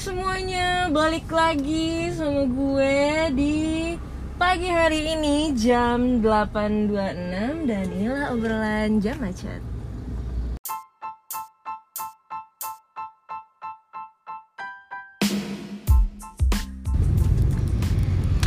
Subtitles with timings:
[0.00, 2.96] semuanya, balik lagi sama gue
[3.36, 3.60] di
[4.40, 9.60] pagi hari ini jam 8.26 dan inilah obrolan jam macet.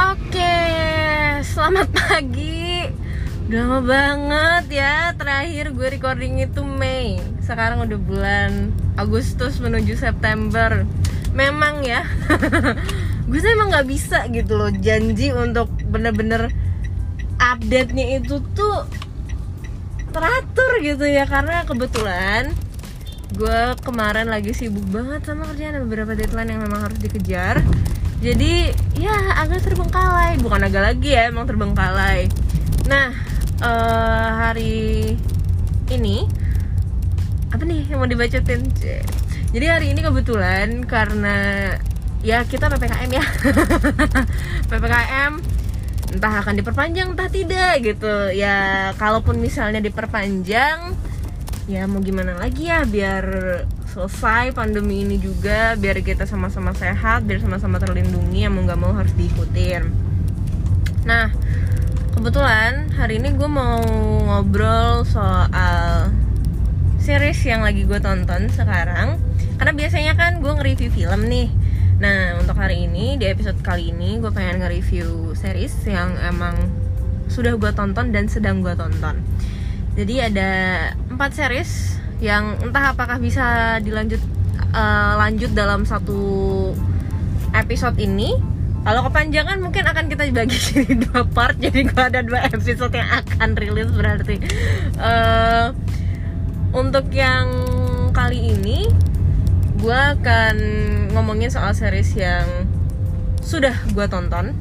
[0.01, 0.57] Oke,
[1.53, 2.89] selamat pagi.
[3.45, 7.21] Udah lama banget ya terakhir gue recording itu Mei.
[7.45, 10.81] Sekarang udah bulan Agustus menuju September.
[11.33, 12.05] Memang ya,
[13.29, 14.69] gue tuh emang nggak bisa gitu loh.
[14.69, 16.53] Janji untuk bener-bener
[17.41, 18.85] update-nya itu tuh
[20.13, 21.25] teratur gitu ya.
[21.25, 22.53] Karena kebetulan
[23.33, 25.81] gue kemarin lagi sibuk banget sama kerjaan.
[25.81, 27.65] Ada beberapa deadline yang memang harus dikejar.
[28.21, 28.71] Jadi
[29.01, 30.37] ya agak terbengkalai.
[30.37, 32.29] Bukan agak lagi ya emang terbengkalai.
[32.85, 33.09] Nah
[33.57, 34.77] eh, hari
[35.89, 36.29] ini
[37.53, 38.65] apa nih yang mau dibacotin.
[39.53, 41.37] Jadi hari ini kebetulan karena
[42.25, 43.25] ya kita ppkm ya.
[44.73, 45.31] Ppkm
[46.13, 48.33] entah akan diperpanjang entah tidak gitu.
[48.33, 50.97] Ya kalaupun misalnya diperpanjang
[51.69, 53.25] ya mau gimana lagi ya biar
[53.93, 58.97] selesai pandemi ini juga biar kita sama-sama sehat biar sama-sama terlindungi yang mau nggak mau
[58.97, 59.85] harus diikutin.
[61.05, 61.29] Nah
[62.17, 63.85] kebetulan hari ini gue mau
[64.33, 66.09] ngobrol soal
[66.97, 69.21] series yang lagi gue tonton sekarang
[69.63, 71.47] karena biasanya kan gue nge-review film nih.
[72.03, 76.67] Nah untuk hari ini di episode kali ini gue pengen nge-review series yang emang
[77.31, 79.23] sudah gue tonton dan sedang gue tonton.
[79.95, 80.51] Jadi ada
[81.07, 84.19] empat series yang entah apakah bisa dilanjut
[84.75, 86.19] eh, lanjut dalam satu
[87.55, 88.35] episode ini.
[88.83, 91.55] Kalau kepanjangan mungkin akan kita bagi jadi dua part.
[91.55, 94.43] Jadi gue ada dua episode yang akan rilis berarti
[94.99, 95.67] Eh,
[96.75, 97.47] untuk yang
[98.11, 99.12] kali ini
[99.83, 100.55] gue akan
[101.11, 102.47] ngomongin soal series yang
[103.43, 104.55] sudah gue tonton.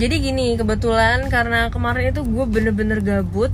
[0.00, 3.52] Jadi gini kebetulan karena kemarin itu gue bener-bener gabut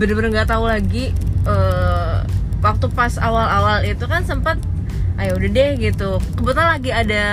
[0.00, 1.12] bener-bener nggak tahu lagi
[1.44, 2.16] eh,
[2.64, 4.56] waktu pas awal-awal itu kan sempat
[5.18, 6.22] ayo udah deh gitu.
[6.38, 7.24] Kebetulan lagi ada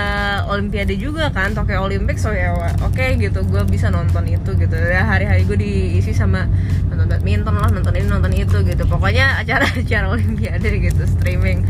[0.50, 3.46] olimpiade juga kan Tokyo Olympics so ya oke gitu.
[3.46, 4.73] Gue bisa nonton itu gitu.
[4.73, 6.50] Ya hari-hari gue diisi sama
[6.90, 8.84] nonton badminton lah nonton ini nonton itu gitu.
[8.90, 11.62] Pokoknya acara-acara olimpiade gitu streaming.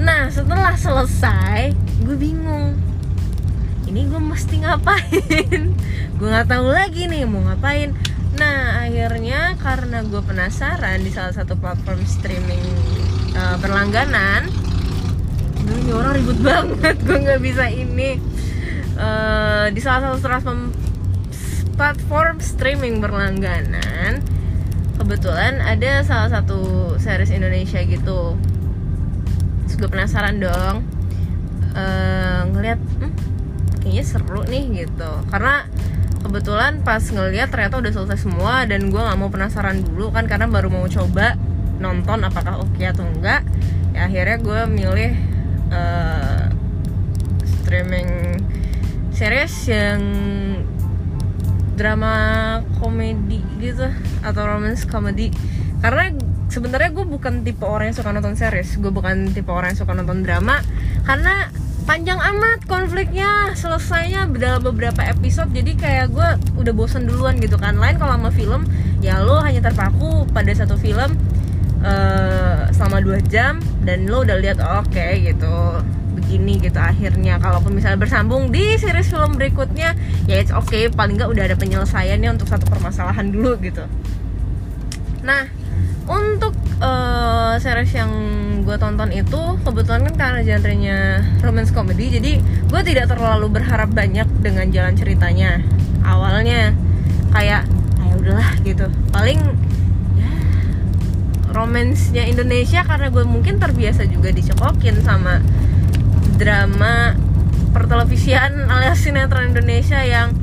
[0.00, 2.80] Nah setelah selesai gue bingung.
[3.84, 5.74] Ini gue mesti ngapain?
[6.20, 7.90] Gue nggak tahu lagi nih mau ngapain.
[8.38, 12.62] Nah akhirnya karena gue penasaran di salah satu platform streaming
[13.34, 14.46] uh, berlangganan
[15.90, 18.14] ini orang ribut banget gue nggak bisa ini.
[18.94, 20.60] Eh, di salah satu platform
[21.74, 24.22] platform streaming berlangganan
[24.94, 28.38] kebetulan ada salah satu series Indonesia gitu.
[29.66, 30.86] Terus penasaran dong
[31.74, 33.12] eh, ngeliat hmm,
[33.82, 35.10] kayaknya seru nih gitu.
[35.26, 35.66] Karena
[36.22, 40.46] kebetulan pas ngeliat ternyata udah selesai semua dan gue nggak mau penasaran dulu kan karena
[40.46, 41.34] baru mau coba
[41.82, 43.42] nonton apakah oke atau enggak.
[43.90, 45.29] Ya akhirnya gue milih
[45.70, 46.44] eh,
[47.46, 48.10] streaming
[49.14, 50.02] series yang
[51.80, 52.14] drama
[52.76, 53.88] komedi gitu
[54.20, 55.32] atau romance komedi.
[55.80, 56.12] Karena
[56.52, 58.76] sebenarnya gue bukan tipe orang yang suka nonton series.
[58.76, 60.60] Gue bukan tipe orang yang suka nonton drama.
[61.08, 61.48] Karena
[61.88, 65.48] panjang amat konfliknya selesainya dalam beberapa episode.
[65.56, 66.28] Jadi kayak gue
[66.60, 67.80] udah bosan duluan gitu kan.
[67.80, 68.68] Lain kalau sama film
[69.00, 71.16] ya lo hanya terpaku pada satu film
[71.84, 75.54] eh, selama dua jam dan lo udah lihat oke gitu
[76.16, 77.40] begini gitu akhirnya.
[77.40, 79.96] Kalaupun misalnya bersambung di series film berikutnya
[80.28, 83.84] ya it's okay paling nggak udah ada penyelesaiannya untuk satu permasalahan dulu gitu.
[85.24, 85.48] Nah
[86.10, 86.52] untuk
[86.82, 88.10] eh, series yang
[88.60, 90.98] gue tonton itu kebetulan kan karena genrenya
[91.40, 95.64] romance comedy jadi gue tidak terlalu berharap banyak dengan jalan ceritanya.
[96.04, 96.76] Awalnya
[97.32, 97.64] kayak
[98.00, 98.86] ya udahlah gitu.
[99.14, 99.40] Paling
[101.50, 105.42] romansnya Indonesia karena gue mungkin terbiasa juga dicekokin sama
[106.38, 107.14] drama
[107.70, 110.34] pertelevisian alias sinetron Indonesia yang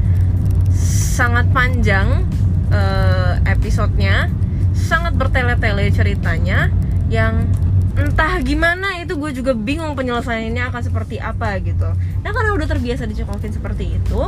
[1.17, 2.27] sangat panjang
[2.69, 4.29] eh, episodenya
[4.77, 6.69] sangat bertele-tele ceritanya
[7.09, 7.49] yang
[7.97, 11.89] entah gimana itu gue juga bingung penyelesaiannya akan seperti apa gitu.
[12.21, 14.21] Nah karena udah terbiasa dicekokin seperti itu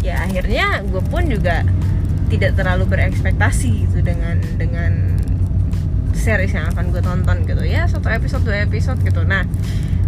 [0.00, 1.62] ya akhirnya gue pun juga
[2.32, 5.20] tidak terlalu berekspektasi gitu dengan dengan
[6.14, 7.62] series yang akan gue tonton gitu.
[7.64, 9.24] Ya satu episode dua episode gitu.
[9.24, 9.48] Nah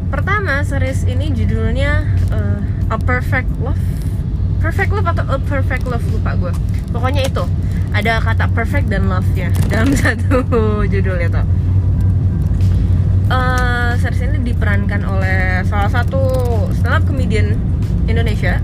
[0.08, 3.80] pertama series ini judulnya eh, A Perfect Love.
[4.62, 6.54] Perfect Love atau A Perfect Love lupa gue
[6.94, 7.42] pokoknya itu
[7.90, 11.42] ada kata perfect dan love nya dalam satu judul itu.
[13.24, 16.22] Eh, series ini diperankan oleh salah satu
[16.70, 17.58] stand up comedian
[18.06, 18.62] Indonesia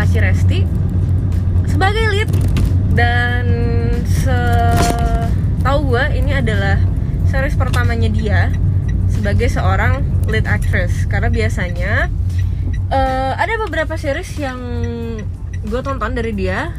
[0.00, 0.60] Aci Resti
[1.68, 2.30] sebagai lead
[2.96, 3.44] dan
[4.06, 6.78] setahu gue ini adalah
[7.28, 8.40] series pertamanya dia
[9.08, 11.06] sebagai seorang lead actress.
[11.06, 12.10] Karena biasanya
[12.92, 14.60] uh, ada beberapa series yang
[15.62, 16.74] gue tonton dari dia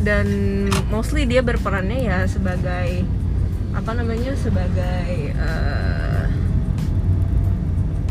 [0.00, 0.26] dan
[0.88, 3.04] mostly dia berperannya ya sebagai
[3.76, 6.24] apa namanya sebagai uh,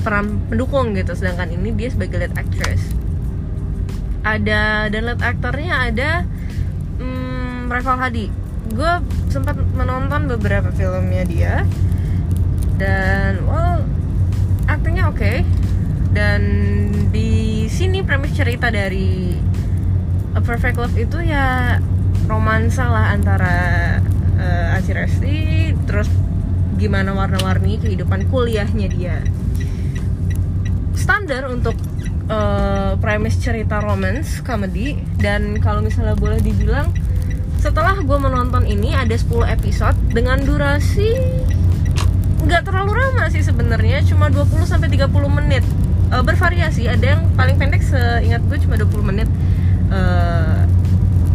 [0.06, 1.12] peran pendukung gitu.
[1.18, 2.80] Sedangkan ini dia sebagai lead actress.
[4.24, 6.24] Ada dan lead aktornya ada
[7.70, 8.26] um, Reval Hadi
[8.70, 8.94] gue
[9.30, 11.56] sempat menonton beberapa filmnya dia.
[12.82, 13.86] Dan well
[14.66, 15.22] aktingnya oke.
[15.22, 15.38] Okay.
[16.10, 16.42] dan
[17.14, 19.38] di sini premis cerita dari
[20.34, 21.78] A Perfect Love itu ya
[22.26, 23.54] romansa lah antara
[24.42, 25.38] uh, Aci Resti
[25.86, 26.10] terus
[26.82, 29.22] gimana warna-warni kehidupan kuliahnya dia.
[30.98, 31.78] Standar untuk
[32.34, 36.90] uh, premis cerita romance comedy dan kalau misalnya boleh dibilang
[37.60, 41.12] setelah gue menonton ini ada 10 episode dengan durasi
[42.40, 45.64] nggak terlalu lama sih sebenarnya cuma 20 sampai 30 menit.
[46.10, 49.28] Uh, bervariasi ada yang paling pendek seingat gue cuma 20 menit.
[49.92, 50.64] Uh,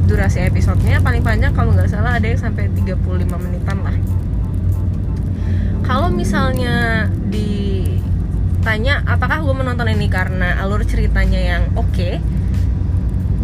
[0.08, 2.96] durasi episodenya paling panjang kalau nggak salah ada yang sampai 35
[3.36, 3.96] menitan lah.
[5.84, 11.92] Kalau misalnya ditanya apakah gue menonton ini karena alur ceritanya yang oke?
[11.92, 12.16] Okay,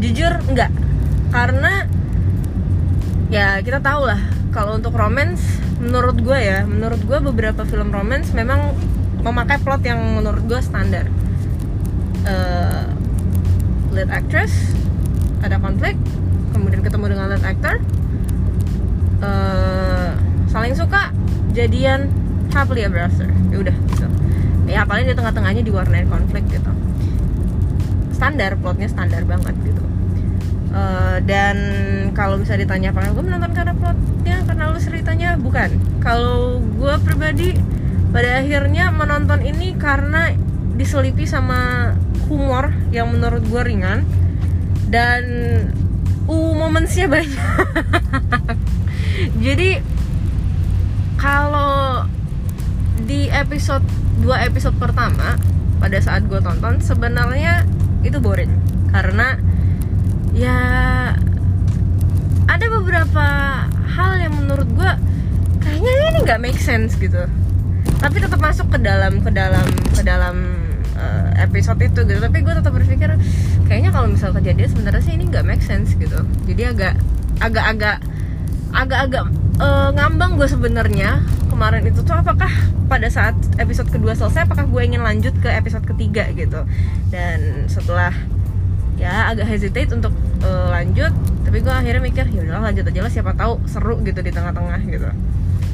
[0.00, 0.73] jujur enggak
[1.31, 1.85] karena
[3.31, 4.21] ya kita tahu lah.
[4.50, 8.75] Kalau untuk romance menurut gue ya menurut gue beberapa film romance memang
[9.25, 11.06] memakai plot yang menurut gue standar.
[12.27, 12.85] Uh,
[13.97, 14.53] lead actress
[15.41, 15.97] ada konflik
[16.53, 17.79] kemudian ketemu dengan lead actor.
[19.23, 20.12] Uh,
[20.50, 21.15] saling suka
[21.55, 22.11] jadian
[22.50, 23.31] happily ever after.
[23.55, 24.06] Ya udah gitu.
[24.67, 26.71] Ya paling di tengah-tengahnya diwarnai konflik gitu.
[28.11, 29.89] Standar plotnya standar banget gitu
[30.75, 31.56] uh, dan
[32.14, 35.31] kalau bisa ditanya apakah gue menonton karena plotnya karena lu ceritanya?
[35.38, 35.70] Bukan.
[36.02, 37.58] Kalau gue pribadi
[38.11, 40.34] pada akhirnya menonton ini karena
[40.75, 41.93] diselipi sama
[42.26, 44.02] humor yang menurut gue ringan
[44.90, 45.22] dan
[46.26, 47.46] uh momentsnya banyak.
[49.44, 49.70] Jadi
[51.20, 52.06] kalau
[53.05, 53.84] di episode
[54.22, 55.37] dua episode pertama
[55.81, 57.67] pada saat gue tonton sebenarnya
[58.02, 58.50] itu boring.
[58.90, 59.38] Karena
[60.40, 60.56] ya
[62.48, 63.26] ada beberapa
[63.92, 64.92] hal yang menurut gue
[65.60, 67.28] kayaknya ini nggak make sense gitu.
[68.00, 70.37] Tapi tetap masuk ke dalam ke dalam ke dalam
[70.96, 72.16] uh, episode itu gitu.
[72.16, 73.12] Tapi gue tetap berpikir
[73.69, 76.25] kayaknya kalau misal kejadian sebenarnya sih ini nggak make sense gitu.
[76.48, 76.96] Jadi agak
[77.44, 78.00] agak-agak
[78.72, 79.25] agak-agak
[79.60, 81.20] uh, ngambang gue sebenarnya
[81.52, 82.48] kemarin itu tuh apakah
[82.88, 86.64] pada saat episode kedua selesai apakah gue ingin lanjut ke episode ketiga gitu.
[87.12, 88.16] Dan setelah
[89.00, 90.12] ya agak hesitate untuk
[90.44, 91.11] uh, lanjut
[91.41, 94.81] tapi gue akhirnya mikir ya udahlah lanjut aja lah siapa tahu seru gitu di tengah-tengah
[94.87, 95.11] gitu.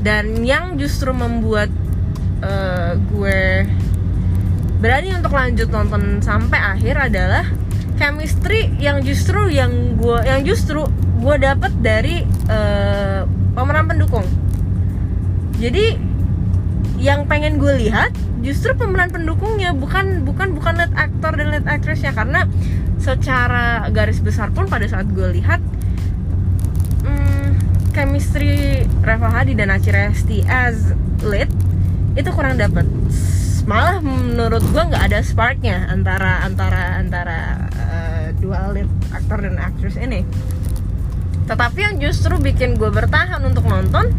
[0.00, 1.68] Dan yang justru membuat
[2.40, 3.66] uh, gue
[4.78, 7.44] berani untuk lanjut nonton sampai akhir adalah
[8.00, 10.86] chemistry yang justru yang gue yang justru
[11.20, 14.24] gue dapet dari uh, pemeran pendukung.
[15.58, 15.96] Jadi
[16.96, 22.12] yang pengen gue lihat justru pemeran pendukungnya bukan bukan bukan lead aktor dan lead actressnya
[22.16, 22.48] karena
[23.00, 25.60] secara garis besar pun pada saat gue lihat
[27.04, 27.48] hmm,
[27.92, 31.48] chemistry Reva Hadi dan Aci Resti as lead
[32.16, 32.88] itu kurang dapet.
[33.66, 39.98] Malah menurut gue nggak ada sparknya antara antara antara uh, dua lead aktor dan aktris
[40.00, 40.24] ini.
[41.46, 44.10] Tetapi yang justru bikin gue bertahan untuk nonton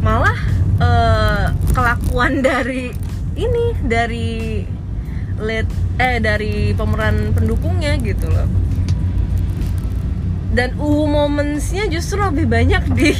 [0.00, 0.38] malah
[0.80, 2.92] uh, kelakuan dari
[3.36, 4.64] ini dari
[5.40, 8.48] lead eh dari pemeran pendukungnya gitu loh.
[10.50, 13.12] Dan uh momentsnya justru lebih banyak di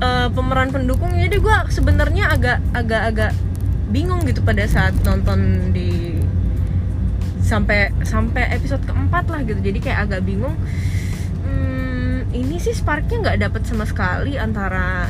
[0.00, 3.32] uh, pemeran pendukung jadi gue sebenarnya agak agak agak
[3.88, 6.18] bingung gitu pada saat nonton di
[7.46, 9.58] sampai sampai episode keempat lah gitu.
[9.62, 10.54] Jadi kayak agak bingung
[11.46, 15.08] hmm, ini sih sparknya nggak dapet sama sekali antara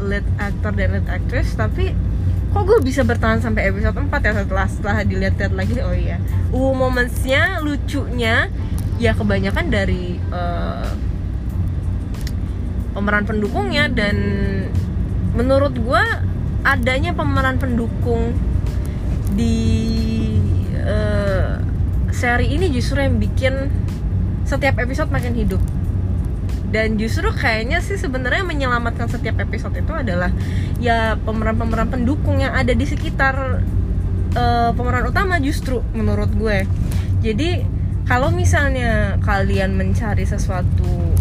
[0.00, 1.94] lead actor dan lead actress tapi
[2.52, 5.74] kok gue bisa bertahan sampai episode 4 ya setelah setelah dilihat-lihat lagi?
[5.80, 6.20] Oh iya.
[6.52, 8.52] Uh momentsnya lucunya
[9.00, 10.92] ya kebanyakan dari uh,
[12.92, 14.16] pemeran pendukungnya dan
[15.32, 16.04] menurut gue
[16.62, 18.36] adanya pemeran pendukung
[19.32, 19.58] di
[20.84, 21.58] uh,
[22.12, 23.72] seri ini justru yang bikin
[24.44, 25.58] setiap episode makin hidup
[26.72, 30.32] dan justru kayaknya sih sebenarnya menyelamatkan setiap episode itu adalah
[30.80, 33.60] ya pemeran-pemeran pendukung yang ada di sekitar
[34.32, 36.64] uh, pemeran utama justru menurut gue.
[37.20, 37.62] Jadi
[38.08, 41.12] kalau misalnya kalian mencari sesuatu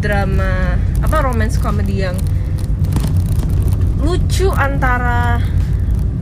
[0.00, 2.16] drama apa romance comedy yang
[4.00, 5.44] lucu antara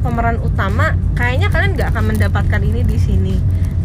[0.03, 3.37] pemeran utama kayaknya kalian nggak akan mendapatkan ini di sini.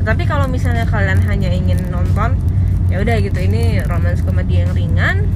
[0.01, 2.48] Tapi kalau misalnya kalian hanya ingin nonton
[2.89, 5.29] ya udah gitu ini romance komedi yang ringan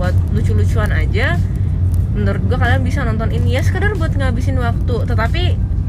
[0.00, 1.36] buat lucu-lucuan aja.
[2.16, 5.04] Menurut gue kalian bisa nonton ini ya sekedar buat ngabisin waktu.
[5.04, 5.42] Tetapi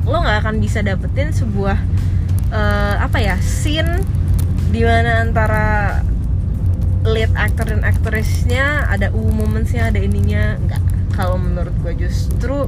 [0.07, 1.79] lo nggak akan bisa dapetin sebuah
[2.51, 4.03] uh, apa ya scene
[4.71, 5.67] di mana antara
[7.07, 10.59] lead actor dan aktrisnya ada u momentsnya ada ininya.
[10.59, 10.83] Nggak.
[11.15, 12.67] Kalau menurut gue justru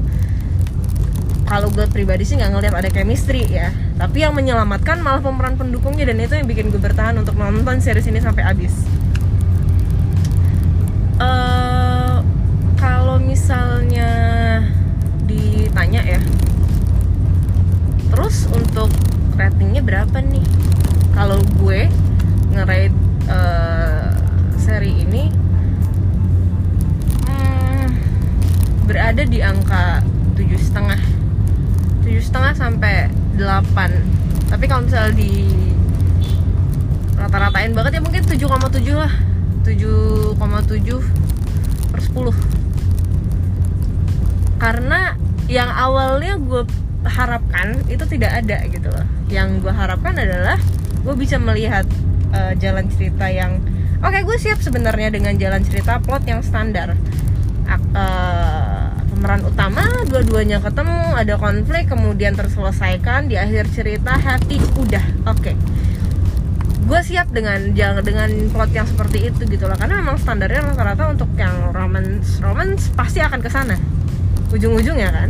[1.49, 3.73] kalau gue pribadi sih nggak ngeliat ada chemistry ya.
[3.97, 8.05] Tapi yang menyelamatkan malah pemeran pendukungnya dan itu yang bikin gue bertahan untuk nonton series
[8.05, 8.85] ini sampai habis.
[11.17, 12.21] Uh,
[12.77, 14.07] kalau misalnya
[15.27, 16.21] ditanya ya
[18.13, 18.93] terus untuk
[19.33, 20.45] ratingnya berapa nih?
[21.17, 21.89] Kalau gue
[22.53, 22.95] ngerate
[23.27, 24.15] uh,
[24.55, 25.33] seri ini
[27.25, 27.85] hmm,
[28.85, 30.05] berada di angka
[30.39, 31.18] tujuh setengah
[32.09, 33.05] tujuh setengah sampai
[33.37, 35.45] 8 tapi kalau misalnya di
[37.13, 39.13] rata-ratain banget ya mungkin 7,7 lah.
[39.61, 40.33] 7,7
[41.93, 42.59] per 10
[44.57, 45.13] karena
[45.45, 46.65] yang awalnya gue
[47.07, 49.07] harapkan itu tidak ada gitu loh.
[49.31, 50.59] Yang gue harapkan adalah
[50.99, 51.87] gue bisa melihat
[52.35, 53.61] uh, jalan cerita yang
[54.03, 56.97] oke okay, gue siap sebenarnya dengan jalan cerita plot yang standar.
[57.95, 58.78] Uh,
[59.19, 65.43] pemeran utama dua-duanya ketemu ada konflik kemudian terselesaikan di akhir cerita happy udah oke.
[65.43, 65.55] Okay.
[66.87, 71.27] gue siap dengan dengan plot yang seperti itu gitu loh karena memang standarnya rata-rata untuk
[71.35, 73.75] yang romance romance pasti akan ke sana.
[74.55, 75.29] Ujung-ujungnya kan.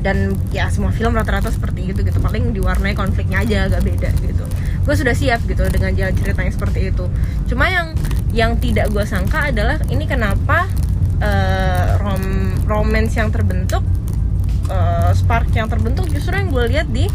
[0.00, 4.44] Dan ya semua film rata-rata seperti itu gitu paling diwarnai konfliknya aja agak beda gitu.
[4.88, 7.04] Gue sudah siap gitu dengan jalan cerita seperti itu.
[7.44, 7.92] Cuma yang
[8.32, 10.66] yang tidak gue sangka adalah ini kenapa
[11.22, 13.84] uh, rom romance yang terbentuk
[14.68, 17.08] uh, spark yang terbentuk justru yang gue lihat di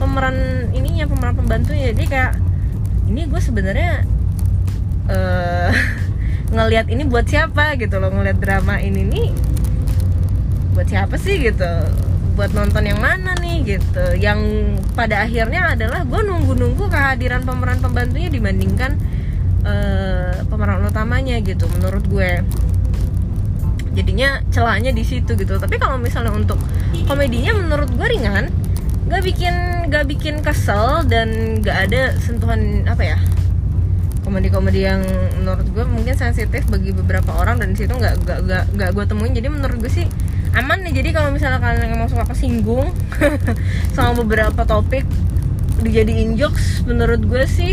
[0.00, 1.92] pemeran ininya pemeran pembantunya.
[1.92, 2.32] Jadi kayak
[3.12, 4.04] ini gue sebenarnya
[5.08, 5.70] uh,
[6.54, 9.28] ngelihat ini buat siapa gitu loh ngelihat drama ini nih
[10.72, 11.72] buat siapa sih gitu?
[12.38, 14.16] Buat nonton yang mana nih gitu?
[14.16, 14.40] Yang
[14.96, 18.96] pada akhirnya adalah gue nunggu-nunggu kehadiran pemeran pembantunya dibandingkan
[19.66, 22.40] uh, pemeran utamanya gitu menurut gue
[23.94, 25.58] jadinya celahnya di situ gitu.
[25.58, 26.58] Tapi kalau misalnya untuk
[27.06, 28.50] komedinya menurut gue ringan
[29.10, 29.54] nggak bikin
[29.90, 33.18] nggak bikin kesel dan nggak ada sentuhan apa ya
[34.22, 35.02] komedi-komedi yang
[35.42, 39.34] menurut gue mungkin sensitif bagi beberapa orang dan situ nggak nggak nggak nggak gue temuin.
[39.34, 40.06] Jadi menurut gue sih
[40.54, 41.02] aman nih.
[41.02, 42.94] Jadi kalau misalnya kalian emang suka kesinggung
[43.96, 45.02] sama beberapa topik
[45.80, 47.72] dijadiin jokes menurut gue sih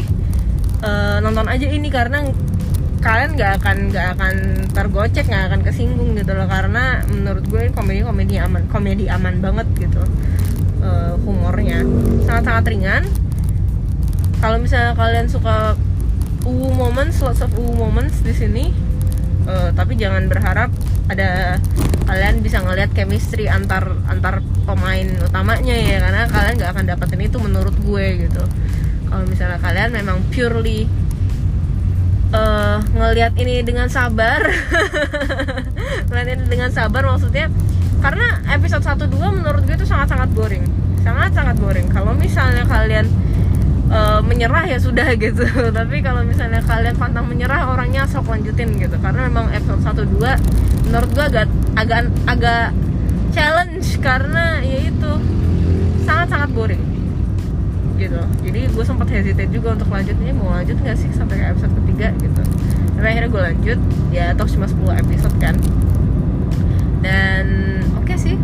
[0.81, 2.23] uh, nonton aja ini karena
[3.07, 4.33] kalian nggak akan nggak akan
[4.75, 6.51] tergocek nggak akan kesinggung gitu loh.
[6.51, 10.03] Karena menurut gue komedi komedi aman komedi aman banget gitu
[10.83, 11.87] uh, humornya.
[12.27, 13.03] Sangat sangat ringan.
[14.43, 15.79] Kalau misalnya kalian suka
[16.47, 18.71] uwu moments lots of uwu moments di sini
[19.47, 20.71] uh, tapi jangan berharap
[21.11, 21.59] ada
[22.07, 27.37] kalian bisa ngelihat chemistry antar antar pemain utamanya ya karena kalian nggak akan dapetin itu
[27.39, 28.43] menurut gue gitu.
[29.07, 30.87] Kalau misalnya kalian memang purely
[32.33, 34.43] uh, ngelihat ini dengan sabar.
[36.07, 37.51] Ngelihat ini dengan sabar maksudnya
[37.97, 40.65] karena episode 1 2 menurut gue itu sangat-sangat boring.
[41.03, 41.87] Sangat-sangat boring.
[41.91, 43.07] Kalau misalnya kalian
[43.91, 45.43] uh, menyerah ya sudah gitu.
[45.71, 48.95] Tapi kalau misalnya kalian pantang menyerah orangnya sok lanjutin gitu.
[48.99, 52.65] Karena memang episode 1 2 menurut gue agak agak agak
[53.31, 53.99] challenge.
[53.99, 55.11] Karena ya itu
[56.07, 56.96] sangat-sangat boring
[57.97, 58.21] gitu.
[58.45, 62.41] Jadi gue sempat hesitate juga untuk lanjutnya mau lanjut nggak sih sampai episode ketiga gitu.
[62.97, 63.79] Tapi akhirnya gue lanjut
[64.13, 65.55] ya toh cuma 10 episode kan.
[67.01, 67.45] Dan
[67.97, 68.35] oke okay sih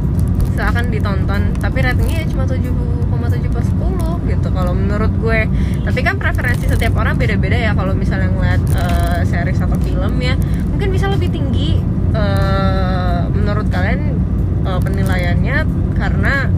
[0.57, 1.53] silahkan ditonton.
[1.61, 5.39] Tapi ratingnya ya cuma 7,7 per 10 gitu kalau menurut gue.
[5.85, 10.33] Tapi kan preferensi setiap orang beda-beda ya kalau misalnya ngeliat uh, series atau film ya
[10.69, 11.77] mungkin bisa lebih tinggi
[12.17, 14.17] uh, menurut kalian
[14.65, 15.85] uh, penilaiannya.
[15.93, 16.49] Karena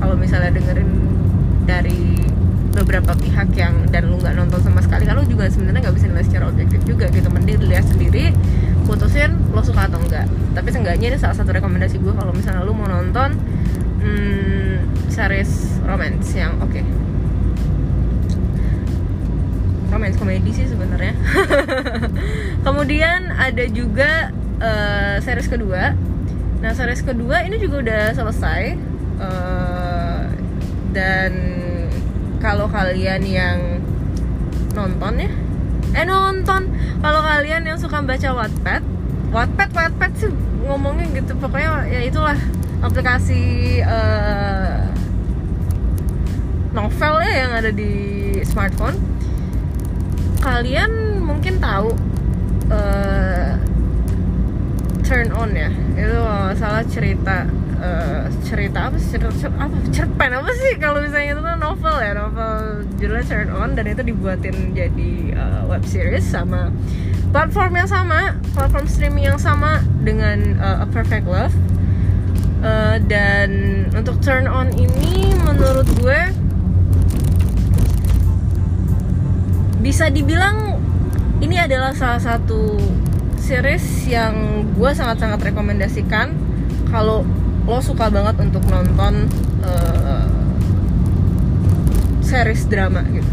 [0.00, 0.90] kalau misalnya dengerin
[1.68, 2.19] dari
[2.70, 6.24] beberapa pihak yang dan lu nggak nonton sama sekali lu juga sebenarnya nggak bisa nilai
[6.26, 7.28] secara objektif juga gitu.
[7.30, 8.30] Mending dilihat sendiri
[8.86, 12.74] putusin lo suka atau enggak tapi seenggaknya ini salah satu rekomendasi gue kalau misalnya lu
[12.74, 13.38] mau nonton
[14.02, 16.74] hmm, series romance yang oke.
[16.74, 16.84] Okay.
[19.90, 21.18] romance komedi sih sebenarnya.
[22.66, 24.30] Kemudian ada juga
[24.62, 25.98] uh, series kedua.
[26.62, 28.62] Nah series kedua ini juga udah selesai
[29.18, 30.24] uh,
[30.94, 31.59] dan
[32.40, 33.58] kalau kalian yang
[34.72, 35.30] nonton ya.
[35.92, 36.72] Eh nonton.
[37.00, 38.82] Kalau kalian yang suka baca Wattpad
[39.30, 40.32] Wattpad Wattpad sih
[40.64, 41.36] ngomongnya gitu.
[41.36, 42.38] Pokoknya ya itulah
[42.80, 44.88] aplikasi uh,
[46.72, 47.92] novel ya yang ada di
[48.48, 48.96] smartphone.
[50.40, 51.92] Kalian mungkin tahu
[52.72, 53.52] uh,
[55.04, 55.68] turn on ya.
[55.94, 56.18] Itu
[56.56, 57.44] salah cerita
[57.80, 59.16] uh, cerita apa sih?
[59.16, 59.76] Cerita, cerita apa?
[59.90, 62.54] Cerpen apa sih kalau misalnya itu tuh novel ya novel
[63.00, 66.68] judulnya turn on dan itu dibuatin jadi uh, web series sama
[67.32, 71.56] platform yang sama platform streaming yang sama dengan uh, A Perfect Love.
[72.60, 73.48] Uh, dan
[73.96, 76.20] untuk turn on ini menurut gue
[79.80, 80.76] bisa dibilang
[81.40, 82.76] ini adalah salah satu
[83.40, 86.36] series yang gue sangat-sangat rekomendasikan.
[86.92, 87.24] Kalau
[87.70, 89.30] lo suka banget untuk nonton
[89.62, 90.26] uh,
[92.18, 93.30] series drama gitu.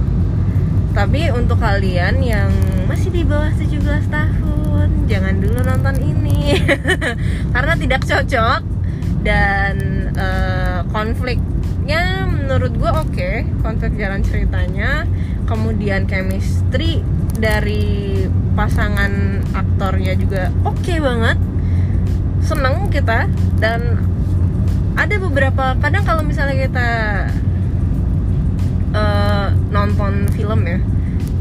[0.94, 2.53] Tapi untuk kalian yang
[2.86, 3.82] masih di bawah 17
[4.13, 6.53] tahun jangan dulu nonton ini.
[7.58, 8.62] Karena tidak cocok
[9.25, 9.75] dan
[10.13, 13.41] uh, konfliknya menurut gue oke okay.
[13.65, 15.10] konflik jalan ceritanya.
[15.50, 17.01] Kemudian chemistry
[17.41, 18.22] dari
[18.53, 21.41] pasangan aktornya juga oke okay banget.
[22.46, 23.25] Seneng kita
[23.58, 24.13] dan
[24.98, 26.89] ada beberapa kadang kalau misalnya kita
[28.98, 30.82] uh, nonton film ya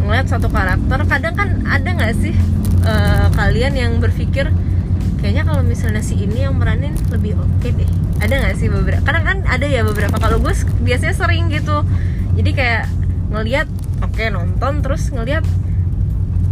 [0.05, 2.37] ngeliat satu karakter kadang kan ada nggak sih
[2.85, 4.53] uh, kalian yang berpikir
[5.19, 7.91] kayaknya kalau misalnya si ini yang meranin lebih oke okay deh.
[8.23, 11.83] Ada nggak sih beberapa kadang kan ada ya beberapa kalau gue biasanya sering gitu.
[12.37, 12.87] Jadi kayak
[13.33, 13.67] ngeliat
[14.05, 15.43] oke okay, nonton terus ngeliat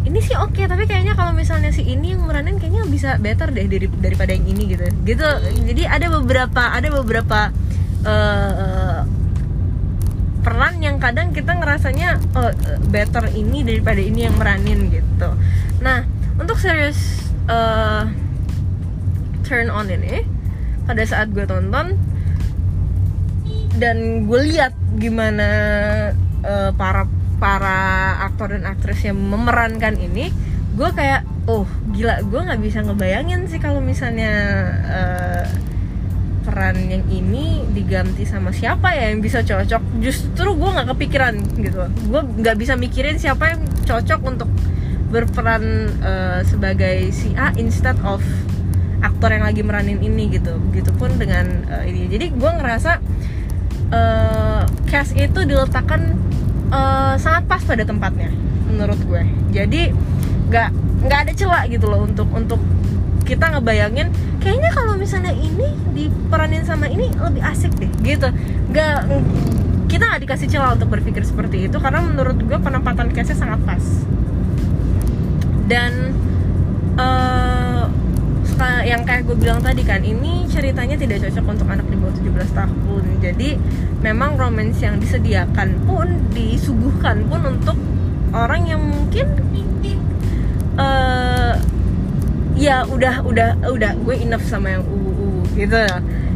[0.05, 3.49] ini sih oke okay, tapi kayaknya kalau misalnya si ini yang meranin kayaknya bisa better
[3.49, 4.85] deh dari, daripada yang ini gitu.
[5.03, 5.29] Gitu.
[5.65, 7.49] Jadi ada beberapa ada beberapa
[8.05, 9.01] uh,
[10.45, 12.53] peran yang kadang kita ngerasanya oh,
[12.93, 15.33] better ini daripada ini yang meranin gitu.
[15.81, 16.05] Nah
[16.37, 18.05] untuk series uh,
[19.49, 20.29] turn on ini
[20.85, 21.97] pada saat gue tonton
[23.81, 25.49] dan gue lihat gimana
[26.45, 27.09] uh, para
[27.45, 27.77] para
[28.25, 30.33] aktor dan aktris yang memerankan ini
[30.75, 34.33] gue kayak oh gila gue nggak bisa ngebayangin sih kalau misalnya
[34.89, 35.47] uh,
[36.45, 39.83] peran yang ini diganti sama siapa ya yang bisa cocok.
[40.05, 41.89] Justru gue nggak kepikiran gitu.
[42.13, 44.51] Gue nggak bisa mikirin siapa yang cocok untuk
[45.09, 48.21] berperan uh, sebagai si A instead of
[49.01, 50.61] aktor yang lagi meranin ini gitu.
[50.71, 52.13] Begitupun dengan uh, ini.
[52.13, 53.01] Jadi gue ngerasa
[53.91, 56.13] uh, cast itu diletakkan
[56.75, 58.35] uh, sangat pas pada tempatnya
[58.67, 59.23] menurut gue.
[59.55, 59.95] Jadi
[60.51, 60.69] nggak
[61.07, 62.59] nggak ada celah gitu loh untuk untuk
[63.25, 68.29] kita ngebayangin kayaknya kalau misalnya ini diperanin sama ini lebih asik deh gitu.
[68.75, 69.09] Nggak
[69.87, 73.85] kita nggak dikasih celah untuk berpikir seperti itu karena menurut gue penempatan case sangat pas.
[75.65, 76.13] Dan
[77.01, 77.64] uh,
[79.25, 83.05] kayak gue bilang tadi kan ini ceritanya tidak cocok untuk anak di bawah 17 tahun.
[83.25, 83.49] Jadi
[84.05, 87.77] memang romance yang disediakan pun disuguhkan pun untuk
[88.37, 89.25] orang yang mungkin
[90.77, 91.57] uh,
[92.53, 95.81] ya udah udah udah gue enough sama yang uu gitu.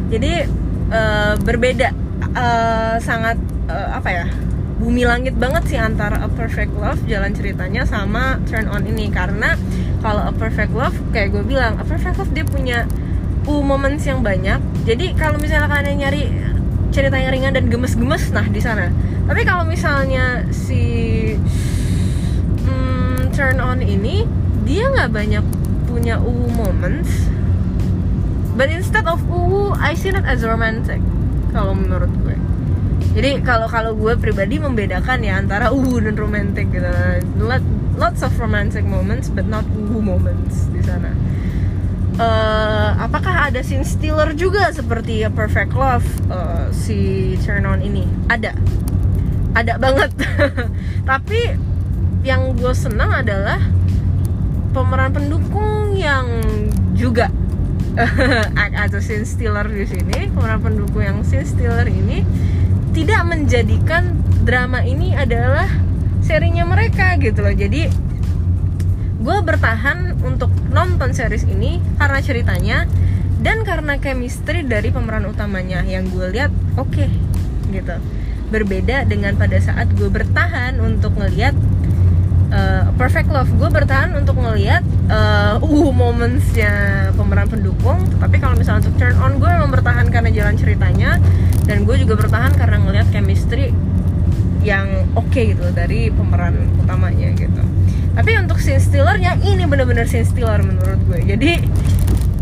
[0.09, 0.49] Jadi
[0.89, 1.93] uh, berbeda
[2.33, 3.37] uh, sangat
[3.69, 4.25] uh, apa ya
[4.81, 9.13] bumi langit banget sih antara A Perfect Love jalan ceritanya sama Turn On ini.
[9.13, 9.53] Karena
[9.99, 12.87] kalau A Perfect Love kayak gue bilang A Perfect Love dia punya
[13.45, 14.59] uh moments yang banyak.
[14.83, 16.23] Jadi kalau misalnya kalian nyari
[16.89, 18.89] cerita yang ringan dan gemes-gemes nah di sana.
[19.29, 20.81] Tapi kalau misalnya si
[22.65, 24.25] hmm, Turn On ini
[24.65, 25.45] dia nggak banyak
[25.85, 27.29] punya uh moments.
[28.57, 30.99] But instead of uh I see it as romantic
[31.55, 32.37] kalau menurut gue.
[33.17, 36.89] Jadi kalau kalau gue pribadi membedakan ya antara uhu dan romantic gitu.
[37.41, 37.63] Lot,
[37.99, 41.11] lots of romantic moments but not uhu moments di sana.
[42.19, 48.07] Uh, apakah ada scene stealer juga seperti A Perfect Love uh, si Turn On ini?
[48.31, 48.55] Ada.
[49.55, 50.11] Ada banget.
[51.09, 51.39] Tapi
[52.23, 53.59] yang gue senang adalah
[54.75, 56.27] pemeran pendukung yang
[56.91, 57.31] juga
[58.59, 60.27] act as a scene stealer di sini.
[60.31, 62.27] Pemeran pendukung yang scene stealer ini
[62.91, 65.71] tidak menjadikan drama ini adalah
[66.29, 67.49] serinya mereka gitu loh.
[67.49, 67.89] Jadi
[69.19, 72.77] gue bertahan untuk nonton series ini karena ceritanya
[73.41, 75.81] dan karena chemistry dari pemeran utamanya.
[75.81, 77.09] Yang gue lihat oke okay,
[77.73, 77.97] gitu.
[78.53, 81.57] Berbeda dengan pada saat gue bertahan untuk ngeliat
[82.53, 83.49] uh, Perfect Love.
[83.57, 88.05] Gue bertahan untuk ngelihat uh, uh momentsnya pemeran pendukung.
[88.21, 91.17] Tapi kalau misalnya untuk turn on gue memang bertahan jalan ceritanya.
[91.65, 93.73] Dan gue juga bertahan karena ngelihat chemistry
[94.59, 97.63] yang oke okay gitu dari pemeran utamanya gitu.
[98.15, 101.19] Tapi untuk scene stealernya ini bener-bener scene stealer menurut gue.
[101.23, 101.51] Jadi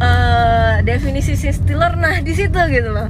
[0.01, 3.05] uh, definisi scene stealer nah di situ gitu loh.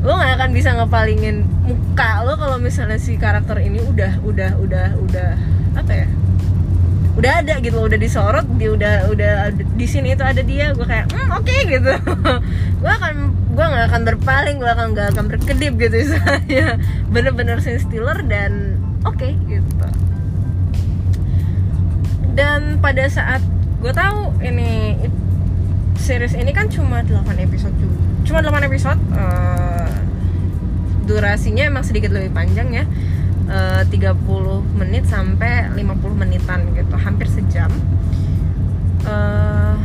[0.00, 4.88] Lo nggak akan bisa ngepalingin muka lo kalau misalnya si karakter ini udah udah udah
[4.96, 5.30] udah
[5.76, 6.08] apa ya?
[7.20, 11.12] Udah ada gitu udah disorot dia udah udah di sini itu ada dia gue kayak
[11.12, 11.92] hmm oke okay, gitu.
[12.80, 16.80] Gue akan gue nggak akan berpaling gue akan nggak akan berkedip gitu saya
[17.12, 19.84] bener-bener scene stealer dan oke okay, gitu.
[22.32, 23.44] Dan pada saat
[23.84, 24.96] gue tahu ini
[26.00, 28.00] series ini kan cuma 8 episode juga.
[28.24, 29.92] Cuma 8 episode uh,
[31.04, 32.84] durasinya emang sedikit lebih panjang ya.
[33.44, 37.68] Eh, uh, 30 menit sampai 50 menitan gitu hampir sejam.
[39.04, 39.76] Uh,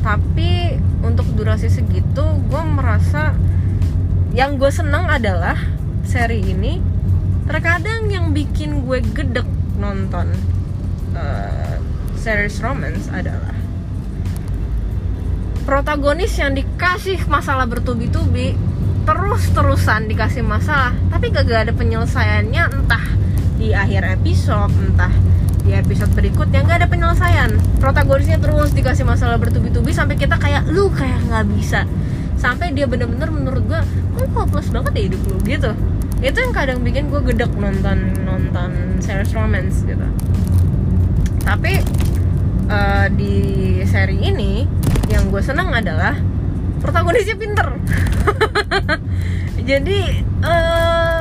[0.00, 3.36] tapi untuk durasi segitu gue merasa
[4.32, 5.56] yang gue seneng adalah
[6.06, 6.80] seri ini
[7.50, 10.32] terkadang yang bikin gue gedek nonton
[11.16, 11.76] uh,
[12.16, 13.56] series romance adalah
[15.66, 18.54] protagonis yang dikasih masalah bertubi-tubi
[19.04, 23.06] terus-terusan dikasih masalah tapi gak, gak ada penyelesaiannya entah
[23.58, 25.12] di akhir episode entah
[25.62, 27.50] di episode berikutnya nggak ada penyelesaian.
[27.78, 31.84] Protagonisnya terus dikasih masalah bertubi-tubi sampai kita kayak lu kayak nggak bisa.
[32.40, 33.80] Sampai dia bener-bener menurut gue
[34.16, 35.70] lu hopeless banget ya hidup lu gitu.
[36.20, 40.06] Itu yang kadang bikin gue gedek nonton nonton series romance gitu.
[41.44, 41.80] Tapi
[42.70, 43.36] uh, di
[43.84, 44.64] seri ini
[45.10, 46.16] yang gue senang adalah
[46.80, 47.68] protagonisnya pinter.
[49.70, 50.00] Jadi
[50.40, 51.19] uh,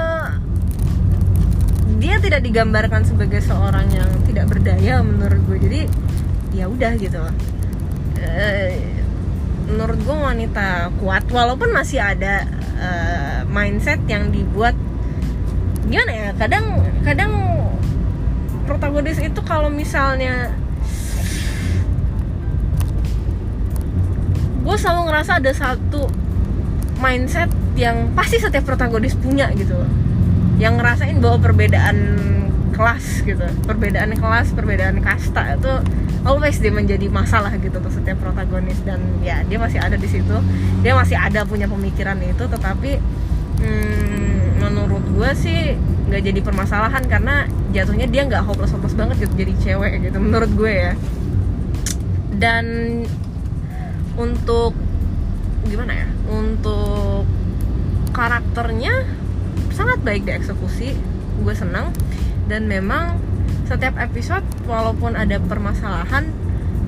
[2.00, 5.58] dia tidak digambarkan sebagai seorang yang tidak berdaya menurut gue.
[5.60, 5.82] Jadi
[6.56, 7.22] ya udah gitu.
[8.20, 8.72] Uh,
[9.70, 12.50] menurut gue wanita kuat walaupun masih ada
[12.82, 14.74] uh, mindset yang dibuat
[15.86, 17.34] gimana ya kadang kadang
[18.66, 20.54] protagonis itu kalau misalnya
[24.66, 26.06] gue selalu ngerasa ada satu
[27.02, 29.78] mindset yang pasti setiap protagonis punya gitu
[30.60, 31.98] yang ngerasain bahwa perbedaan
[32.76, 35.74] kelas gitu perbedaan kelas perbedaan kasta itu
[36.24, 38.80] always dia menjadi masalah gitu untuk setiap protagonis.
[38.84, 40.36] Dan ya dia masih ada di situ.
[40.84, 43.00] Dia masih ada punya pemikiran itu tetapi
[43.64, 45.60] hmm, menurut gue sih
[46.10, 50.52] nggak jadi permasalahan karena jatuhnya dia nggak hopeless hopeless banget gitu jadi cewek gitu menurut
[50.56, 50.94] gue ya.
[52.40, 52.66] Dan
[54.20, 54.76] untuk
[55.68, 57.28] gimana ya untuk
[58.16, 59.19] karakternya
[59.80, 60.92] sangat baik dieksekusi.
[61.40, 61.96] Gue senang
[62.52, 63.16] dan memang
[63.64, 66.28] setiap episode walaupun ada permasalahan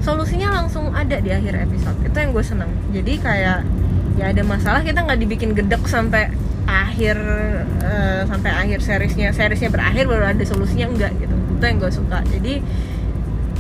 [0.04, 1.96] solusinya langsung ada di akhir episode.
[2.04, 3.60] Itu yang gue senang jadi kayak
[4.20, 6.28] ya ada masalah kita nggak dibikin gedek sampai
[6.68, 7.16] akhir
[7.80, 9.32] uh, sampai akhir seriesnya.
[9.32, 11.36] Seriesnya berakhir baru ada solusinya enggak gitu.
[11.56, 12.20] Itu yang gue suka.
[12.28, 12.54] Jadi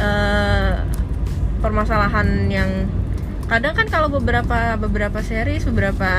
[0.03, 0.75] uh,
[1.63, 2.69] permasalahan yang
[3.47, 6.09] kadang kan kalau beberapa beberapa series beberapa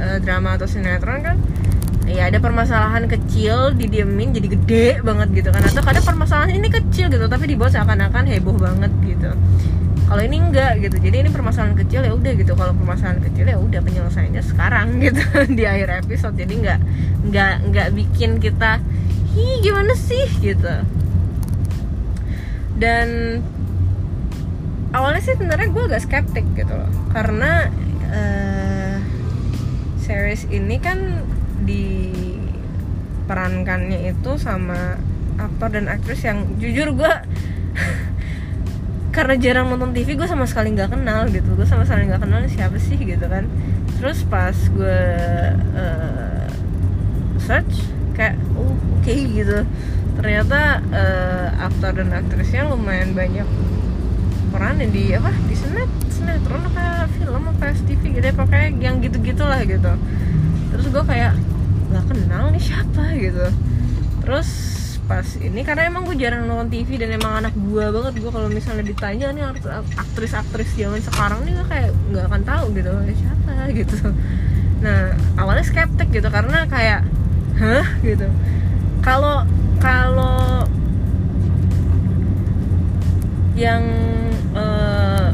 [0.00, 1.36] uh, drama atau sinetron kan
[2.06, 5.62] ya ada permasalahan kecil didiemin jadi gede banget gitu kan.
[5.66, 9.30] Atau kadang permasalahan ini kecil gitu tapi dibuat seakan-akan heboh banget gitu.
[10.06, 10.96] Kalau ini enggak gitu.
[11.02, 12.54] Jadi ini permasalahan kecil ya udah gitu.
[12.54, 16.38] Kalau permasalahan kecil ya udah penyelesaiannya sekarang gitu di akhir episode.
[16.38, 16.80] Jadi nggak
[17.26, 18.78] nggak nggak bikin kita
[19.34, 20.30] hi gimana sih?
[20.38, 20.74] gitu.
[22.78, 23.40] Dan
[24.94, 26.90] awalnya sih sebenarnya gue agak skeptik gitu loh.
[27.10, 27.66] Karena
[28.14, 28.96] uh,
[29.98, 31.26] series ini kan
[31.66, 34.94] diperankannya itu sama
[35.36, 37.12] aktor dan aktris yang jujur gue
[39.16, 41.56] karena jarang nonton TV gue sama sekali nggak kenal gitu.
[41.56, 43.48] Gue sama sekali nggak kenal siapa sih gitu kan.
[43.96, 45.00] Terus pas gue
[45.76, 46.48] uh,
[47.40, 47.80] search
[48.12, 49.64] kayak oh oke okay, gitu.
[50.20, 53.48] Ternyata uh, aktor dan aktrisnya lumayan banyak
[54.52, 59.16] peran di apa di senet sinetron apa film apa TV gitu ya pokoknya yang gitu
[59.24, 59.92] gitulah gitu.
[60.72, 61.32] Terus gue kayak
[61.96, 63.46] nggak kenal nih siapa gitu.
[64.20, 64.48] Terus
[65.06, 68.50] pas ini karena emang gue jarang nonton TV dan emang anak gue banget gue kalau
[68.50, 69.42] misalnya ditanya nih
[69.96, 73.52] aktris-aktris zaman sekarang nih gue kayak nggak akan tahu gitu siapa?
[73.80, 73.98] gitu.
[74.82, 77.00] Nah awalnya skeptik gitu karena kayak
[77.56, 77.86] hah?
[78.02, 78.26] gitu.
[79.00, 79.46] Kalau
[79.78, 80.66] kalau
[83.56, 83.82] yang
[84.52, 85.32] uh,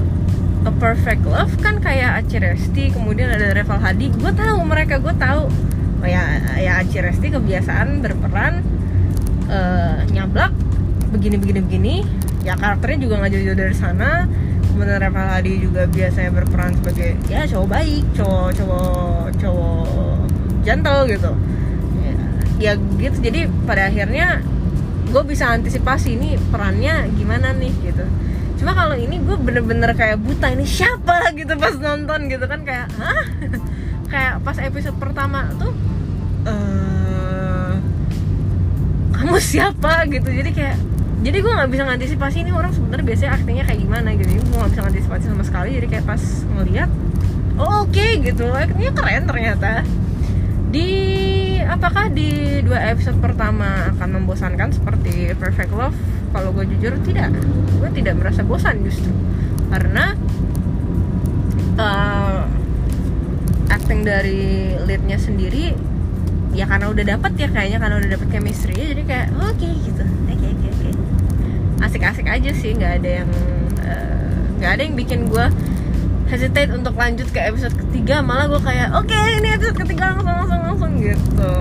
[0.63, 5.15] A Perfect Love kan kayak Aci Resti kemudian ada Reval Hadi gue tahu mereka gue
[5.19, 5.51] tahu
[6.07, 6.23] ya
[6.59, 8.63] ya Aci Resti kebiasaan berperan
[9.49, 10.53] uh, nyablak
[11.13, 11.61] begini begini.
[11.63, 11.95] Begini
[12.43, 14.27] ya karakternya juga nggak jauh-jauh dari sana.
[14.73, 20.17] Kemudian Rafael Hadi juga biasanya berperan sebagai ya cowok baik cowok cowok cowok
[20.65, 21.33] gentle gitu.
[22.01, 22.15] Ya,
[22.57, 23.17] ya gitu.
[23.21, 24.41] Jadi pada akhirnya
[25.13, 28.05] gue bisa antisipasi ini perannya gimana nih gitu.
[28.57, 32.65] Cuma kalau ini gue bener-bener kayak buta ini siapa gitu pas nonton gitu kan.
[32.65, 33.25] Kayak hah?
[34.13, 35.73] Kayak pas episode pertama tuh
[36.47, 37.75] uh,
[39.13, 40.29] kamu siapa gitu.
[40.29, 40.77] Jadi kayak
[41.23, 44.31] jadi gue nggak bisa ngantisipasi ini orang sebenarnya biasanya aktingnya kayak gimana gitu.
[44.43, 45.71] Gue nggak bisa ngantisipasi sama sekali.
[45.79, 46.91] Jadi kayak pas ngeliat
[47.63, 48.47] oh, oke okay, gitu.
[48.51, 49.87] Aktingnya keren ternyata.
[50.73, 50.89] Di
[51.63, 55.95] apakah di dua episode pertama akan membosankan seperti Perfect Love?
[56.33, 57.31] Kalau gue jujur tidak.
[57.79, 59.13] Gue tidak merasa bosan justru.
[59.71, 60.17] Karena
[61.79, 62.45] uh,
[63.73, 65.92] acting dari leadnya sendiri
[66.53, 70.05] ya karena udah dapet ya kayaknya karena udah dapet chemistry jadi kayak oke okay, gitu.
[70.05, 70.91] Oke okay, oke okay, oke.
[71.83, 73.31] Asik-asik aja sih nggak ada yang
[73.81, 75.47] eh, nggak uh, ada yang bikin gue
[76.29, 78.21] hesitate untuk lanjut ke episode ketiga.
[78.21, 81.53] Malah gue kayak oke okay, ini episode ketiga langsung langsung langsung gitu.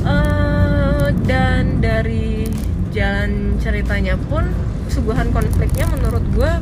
[0.00, 2.48] Uh, dan dari
[2.90, 4.48] jalan ceritanya pun
[4.90, 6.52] suguhan konfliknya menurut gue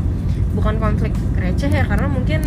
[0.53, 2.43] bukan konflik receh ya karena mungkin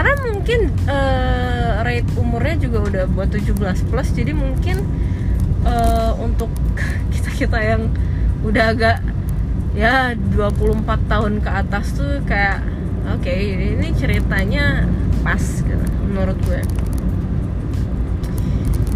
[0.00, 3.52] karena mungkin uh, rate umurnya juga udah buat 17
[3.92, 4.80] plus jadi mungkin
[5.68, 6.48] uh, untuk
[7.12, 7.92] kita kita yang
[8.40, 9.04] udah agak
[9.76, 12.64] ya 24 tahun ke atas tuh kayak
[13.12, 14.88] oke okay, ini ceritanya
[15.20, 16.64] pas gitu menurut gue.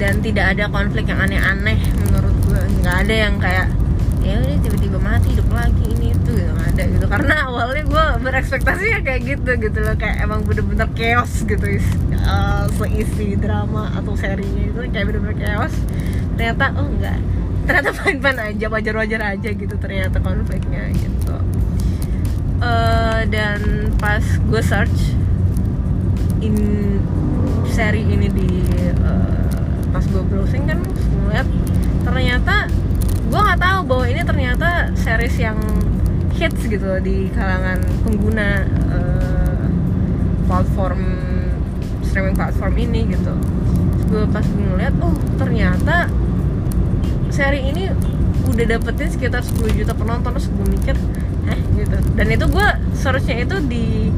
[0.01, 2.62] Dan tidak ada konflik yang aneh-aneh menurut gue.
[2.81, 3.69] Nggak ada yang kayak
[4.25, 7.07] ya udah tiba-tiba mati hidup lagi ini itu gitu ada gitu.
[7.07, 9.95] Karena awalnya gue berekspektasi ya kayak gitu gitu loh.
[10.01, 11.67] Kayak emang bener-bener chaos gitu.
[12.25, 15.75] Uh, seisi drama atau serinya itu kayak bener-bener chaos.
[16.41, 17.21] Ternyata oh enggak.
[17.65, 21.37] Ternyata fine-fine aja wajar-wajar aja gitu ternyata konfliknya gitu.
[22.65, 25.13] Uh, dan pas gue search
[26.41, 26.57] in
[27.69, 28.49] seri ini di
[29.05, 29.53] uh,
[29.93, 30.81] pas gue browsing kan
[31.25, 31.49] ngeliat
[32.05, 32.69] ternyata
[33.35, 35.59] gue nggak tahu bahwa ini ternyata series yang
[36.38, 38.62] hits gitu di kalangan pengguna
[38.94, 39.66] uh,
[40.47, 41.03] platform
[42.07, 43.35] streaming platform ini gitu.
[44.07, 46.07] Gue pas ngeliat oh ternyata
[47.35, 47.90] seri ini
[48.47, 50.94] udah dapetin sekitar 10 juta penonton terus gue mikir
[51.51, 51.97] eh gitu.
[52.14, 54.14] Dan itu gue searchnya itu di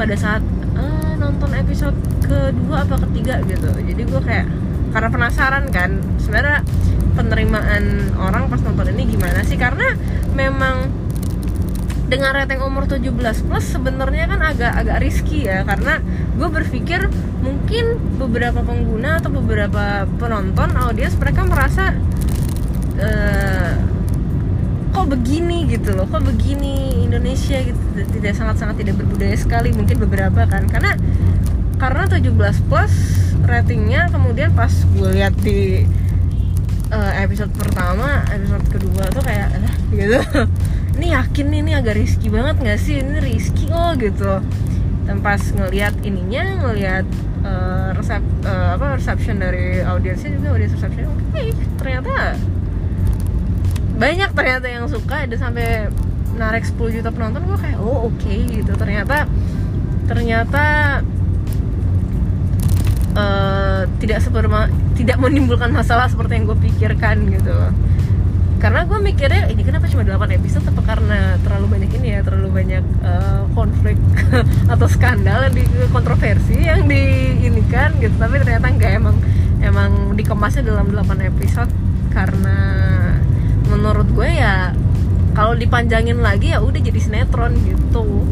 [0.00, 0.40] pada saat
[0.72, 3.44] uh, nonton episode kedua apa ketiga?
[3.44, 3.68] gitu.
[3.76, 4.48] Jadi gue kayak
[4.96, 6.64] karena penasaran kan sebenarnya
[7.14, 9.56] penerimaan orang pas nonton ini gimana sih?
[9.56, 9.94] Karena
[10.34, 10.90] memang
[12.04, 13.10] dengan rating umur 17
[13.48, 15.64] plus sebenarnya kan agak agak risky ya.
[15.64, 16.02] Karena
[16.36, 17.08] gue berpikir
[17.40, 21.96] mungkin beberapa pengguna atau beberapa penonton audiens mereka merasa
[23.00, 23.72] uh,
[24.94, 27.80] kok begini gitu loh kok begini Indonesia gitu.
[27.94, 30.68] Tidak sangat sangat tidak berbudaya sekali mungkin beberapa kan.
[30.68, 30.98] Karena
[31.80, 32.94] karena 17 plus
[33.44, 35.84] ratingnya kemudian pas gue lihat di
[36.94, 40.18] uh, episode pertama episode kedua tuh kayak eh, gitu.
[40.94, 43.02] Ini yakin nih ini agak risky banget nggak sih?
[43.02, 44.38] Ini risky oh gitu.
[45.04, 47.02] Dan pas ngelihat ininya ngelihat
[47.42, 51.50] uh, resep uh, apa reception dari audiensnya juga audiens reception oke okay,
[51.82, 52.38] ternyata
[53.98, 55.26] banyak ternyata yang suka.
[55.26, 55.90] Dan sampai
[56.38, 58.70] narik 10 juta penonton gue kayak oh oke okay, gitu.
[58.78, 59.26] Ternyata
[60.06, 60.64] ternyata
[63.18, 67.54] uh, tidak seperma tidak menimbulkan masalah seperti yang gue pikirkan gitu
[68.64, 70.64] karena gue mikirnya ini kenapa cuma 8 episode?
[70.64, 74.00] Apa karena terlalu banyak ini ya terlalu banyak uh, konflik
[74.72, 78.16] atau skandal di kontroversi yang di ini kan gitu.
[78.16, 79.20] Tapi ternyata enggak emang
[79.60, 81.68] emang dikemasnya dalam 8 episode
[82.16, 82.56] karena
[83.68, 84.72] menurut gue ya
[85.36, 88.24] kalau dipanjangin lagi ya udah jadi sinetron gitu.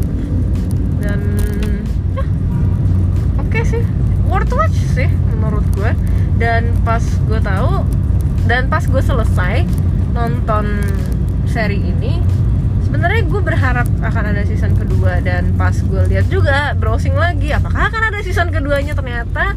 [0.97, 1.21] Dan
[2.17, 2.25] ya,
[3.37, 3.83] oke okay sih.
[4.25, 5.93] Worth watch sih menurut gue
[6.43, 7.87] dan pas gue tahu
[8.51, 9.63] dan pas gue selesai
[10.11, 10.83] nonton
[11.47, 12.19] seri ini
[12.83, 17.87] sebenarnya gue berharap akan ada season kedua dan pas gue lihat juga browsing lagi apakah
[17.87, 19.55] akan ada season keduanya ternyata?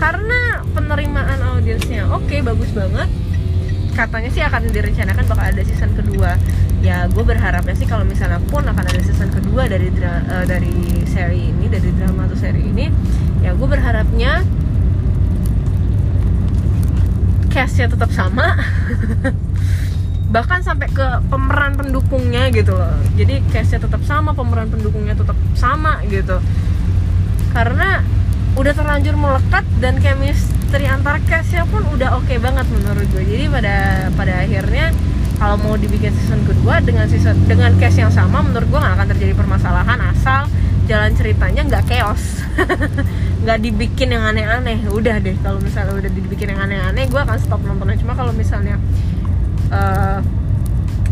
[0.00, 3.12] Karena penerimaan audiensnya oke okay, bagus banget.
[3.92, 6.40] Katanya sih akan direncanakan bakal ada season kedua.
[6.80, 11.52] Ya gue berharapnya sih kalau misalnya pun akan ada season kedua dari uh, dari seri
[11.52, 12.88] ini dari drama atau seri ini
[13.44, 14.42] ya gue berharapnya
[17.52, 18.56] castnya tetap sama.
[20.34, 22.96] Bahkan sampai ke pemeran pendukungnya gitu loh.
[23.14, 26.40] Jadi castnya tetap sama pemeran pendukungnya tetap sama gitu.
[27.52, 28.00] Karena
[28.56, 33.24] udah terlanjur melekat dan chemistry antara castnya pun udah oke okay banget menurut gue.
[33.28, 34.96] Jadi pada pada akhirnya
[35.36, 39.08] kalau mau dibikin season kedua dengan season dengan case yang sama menurut gue nggak akan
[39.10, 40.46] terjadi permasalahan asal
[40.86, 42.42] jalan ceritanya nggak chaos.
[43.42, 44.86] Nggak dibikin yang aneh-aneh.
[44.86, 47.98] Udah deh kalau misalnya udah dibikin yang aneh-aneh gue akan stop nontonnya.
[47.98, 48.78] Cuma kalau misalnya
[49.74, 50.22] uh,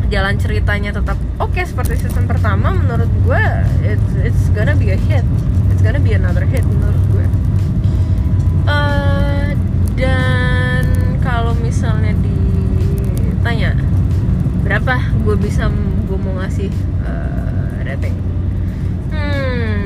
[0.06, 3.42] jalan ceritanya tetap oke okay, seperti season pertama menurut gue
[3.82, 5.26] it's, it's gonna be a hit.
[5.74, 7.26] It's gonna be another hit menurut gue
[8.70, 9.48] uh,
[9.98, 10.84] dan
[11.20, 13.76] kalau misalnya ditanya
[14.62, 14.94] berapa
[15.26, 15.66] gue bisa
[16.06, 16.70] gue mau ngasih
[17.02, 18.14] uh, rating
[19.12, 19.82] hmm.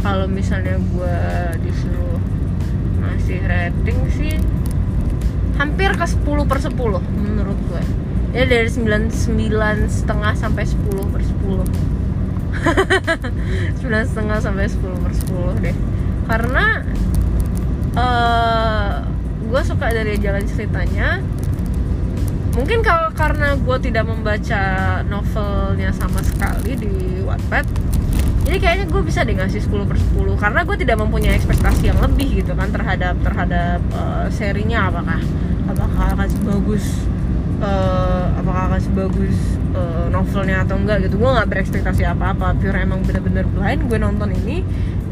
[0.00, 1.18] Kalau misalnya gue
[1.66, 2.20] disuruh
[3.02, 4.34] ngasih rating sih
[5.56, 6.76] hampir ke 10 per 10
[7.16, 7.82] menurut gue
[8.36, 11.96] ya dari 9 9 setengah sampai 10 per 10
[13.80, 15.76] 9 setengah sampai 10 per 10 deh.
[16.26, 16.82] Karena
[17.94, 18.92] uh, eh,
[19.46, 21.22] gue suka dari jalan ceritanya
[22.56, 24.64] mungkin kalau karena gue tidak membaca
[25.04, 27.68] novelnya sama sekali di Wattpad
[28.46, 31.98] jadi kayaknya gue bisa deh ngasih 10 per 10 karena gue tidak mempunyai ekspektasi yang
[31.98, 34.86] lebih gitu kan terhadap terhadap uh, serinya.
[34.86, 35.18] Apakah
[35.66, 36.86] apakah akan sebagus
[37.58, 39.34] uh, apakah akan sebagus
[39.74, 41.18] uh, novelnya atau enggak gitu.
[41.18, 44.62] Gue nggak berekspektasi apa-apa pure emang bener-bener blind gue nonton ini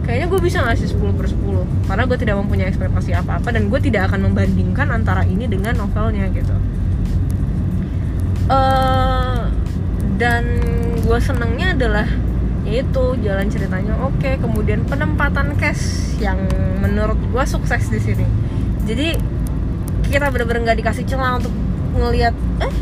[0.07, 3.81] kayaknya gue bisa ngasih 10 per 10 karena gue tidak mempunyai ekspektasi apa-apa dan gue
[3.83, 6.55] tidak akan membandingkan antara ini dengan novelnya gitu
[8.49, 9.49] uh,
[10.17, 10.45] dan
[11.05, 12.09] gue senengnya adalah
[12.65, 14.41] yaitu jalan ceritanya oke okay.
[14.41, 16.41] kemudian penempatan cash yang
[16.81, 18.27] menurut gue sukses di sini.
[18.89, 19.17] Jadi
[20.09, 21.53] kita bener-bener nggak dikasih celah untuk
[21.97, 22.33] ngelihat
[22.65, 22.75] eh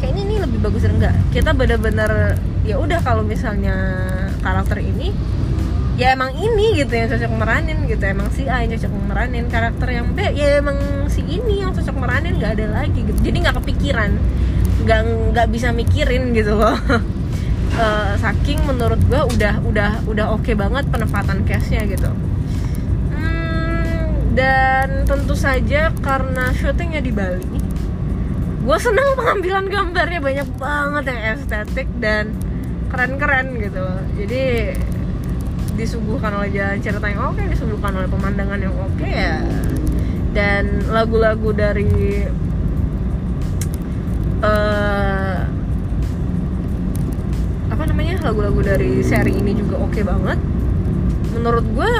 [0.00, 3.74] kayaknya ini lebih bagus enggak kita bener-bener ya udah kalau misalnya
[4.40, 5.12] karakter ini
[6.00, 8.00] ya emang ini gitu yang cocok meranin gitu.
[8.08, 10.76] Emang si A yang cocok meranin karakter yang B ya emang
[11.12, 13.20] si ini yang cocok meranin nggak ada lagi gitu.
[13.20, 14.16] Jadi nggak kepikiran
[14.84, 15.00] nggak
[15.34, 16.76] nggak bisa mikirin gitu loh.
[17.76, 22.10] Uh, saking menurut gue udah udah udah oke okay banget penempatan cashnya gitu.
[23.12, 27.60] Hmm, dan tentu saja karena syutingnya di Bali
[28.60, 30.20] gue senang pengambilan gambarnya.
[30.20, 32.36] Banyak banget yang estetik dan
[32.90, 33.86] keren-keren gitu
[34.18, 34.74] jadi
[35.78, 39.38] disuguhkan oleh jalan cerita yang oke disuguhkan oleh pemandangan yang oke ya.
[40.30, 42.26] Dan lagu-lagu dari
[44.44, 45.38] uh,
[47.70, 50.38] apa namanya lagu-lagu dari seri ini juga oke okay banget.
[51.36, 51.92] Menurut gue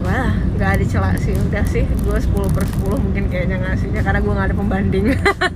[0.00, 1.84] wah nggak ada celah sih udah sih.
[2.06, 5.04] Gue 10 per 10 mungkin kayaknya ngasihnya karena gue nggak ada pembanding.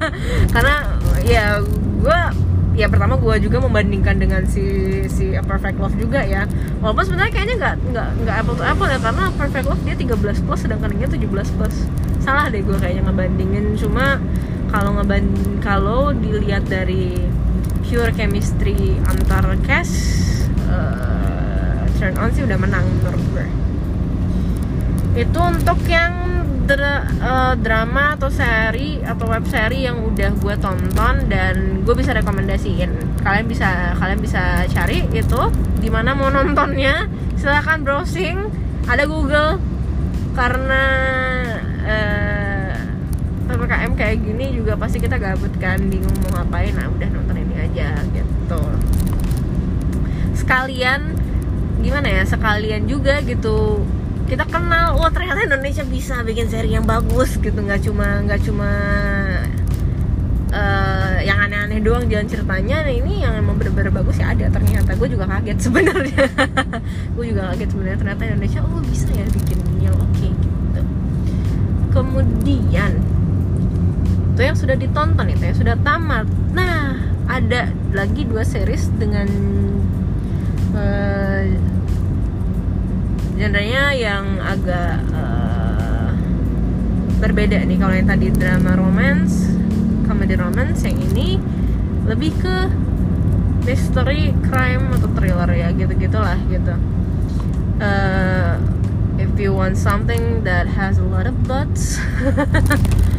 [0.55, 0.77] Karena
[1.25, 1.59] ya
[2.05, 2.18] gue
[2.75, 4.62] ya pertama gue juga membandingkan dengan si
[5.07, 6.44] si A Perfect Love juga ya.
[6.83, 10.44] Walaupun sebenarnya kayaknya nggak nggak nggak apple to apple ya karena Perfect Love dia 13
[10.44, 11.77] plus sedangkan ini 17 plus.
[12.20, 14.18] Salah deh gue kayaknya ngebandingin cuma
[14.75, 17.15] kalau ngebanding kalau dilihat dari
[17.87, 19.95] pure chemistry antar cast
[20.67, 23.47] uh, turn on sih udah menang menurut gue.
[25.15, 26.11] Itu untuk yang
[26.67, 32.11] dra uh, drama atau seri atau web seri yang udah gue tonton dan gue bisa
[32.11, 33.23] rekomendasiin.
[33.23, 35.43] Kalian bisa kalian bisa cari itu
[35.79, 37.07] di mana mau nontonnya
[37.39, 38.51] silahkan browsing
[38.91, 39.63] ada Google.
[40.35, 40.83] Karena
[41.87, 42.24] uh,
[43.44, 47.54] ppkm kayak gini juga pasti kita gabut kan bingung mau ngapain nah udah nonton ini
[47.61, 48.62] aja gitu.
[50.33, 51.14] Sekalian
[51.85, 53.85] gimana ya sekalian juga gitu
[54.24, 57.54] kita kenal wah ternyata Indonesia bisa bikin seri yang bagus gitu.
[57.54, 58.70] Nggak cuma nggak cuma
[60.48, 64.48] uh, yang aneh-aneh doang jalan ceritanya nah ini yang emang bener-bener bagus ya ada.
[64.48, 66.24] Ternyata gue juga kaget sebenarnya.
[67.14, 70.83] Gue juga kaget sebenarnya ternyata Indonesia oh bisa ya bikin yang oke okay, gitu.
[71.94, 73.13] Kemudian
[74.35, 76.27] itu yang sudah ditonton itu yang sudah tamat.
[76.51, 76.99] Nah
[77.31, 79.31] ada lagi dua series dengan
[80.75, 81.47] uh,
[83.38, 86.11] genrenya yang agak uh,
[87.22, 87.78] berbeda nih.
[87.78, 89.55] Kalau yang tadi drama romance
[90.11, 91.39] comedy romance yang ini
[92.03, 92.57] lebih ke
[93.62, 96.74] mystery crime atau thriller ya gitu gitulah gitu.
[97.78, 98.59] Uh,
[99.14, 102.03] if you want something that has a lot of butts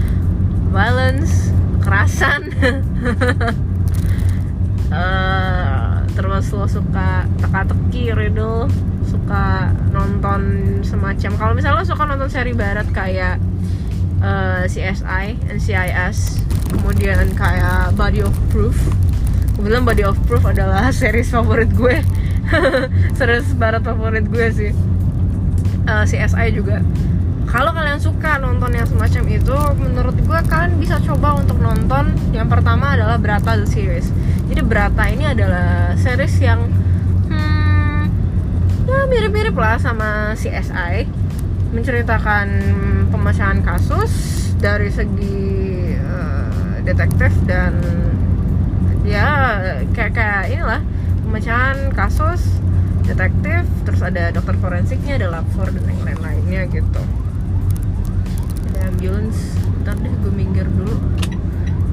[0.76, 2.52] violence kekerasan.
[4.92, 8.68] Uh, terus lo suka teka-teki riddle
[9.08, 10.42] suka nonton
[10.84, 11.32] semacam.
[11.40, 13.40] Kalau misalnya lo suka nonton seri barat kayak
[14.20, 16.44] uh, eh, CSI NCIS
[16.76, 18.76] kemudian kayak Body of Proof.
[19.56, 22.04] Kebetulan Body of Proof adalah series favorit gue.
[23.18, 24.72] Series barat favorit gue sih.
[25.88, 26.84] Uh, eh, CSI juga
[27.46, 32.12] kalau kalian suka nonton yang semacam itu menurut gue kalian bisa coba untuk nonton.
[32.34, 34.10] Yang pertama adalah Brata the series.
[34.50, 36.68] Jadi Brata ini adalah series yang
[37.30, 38.02] hmm,
[38.90, 41.06] ya mirip-mirip lah sama CSI
[41.76, 42.48] menceritakan
[43.12, 44.12] pemecahan kasus
[44.60, 47.76] dari segi uh, detektif dan
[49.06, 49.60] ya
[49.94, 50.82] kayak kayak inilah
[51.28, 52.42] pemecahan kasus
[53.06, 57.04] detektif terus ada dokter forensiknya ada lapor dan lain-lainnya gitu
[58.88, 60.98] ambulance ntar deh gue minggir dulu.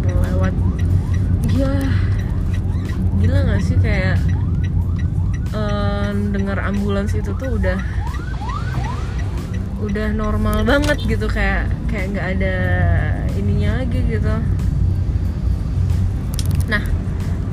[0.05, 0.55] Lewat.
[1.49, 1.85] Gila
[3.23, 4.19] gila gak sih kayak
[5.55, 7.79] um, dengar ambulans itu tuh udah
[9.83, 12.57] udah normal banget gitu kayak kayak nggak ada
[13.39, 14.35] ininya lagi gitu.
[16.67, 16.83] Nah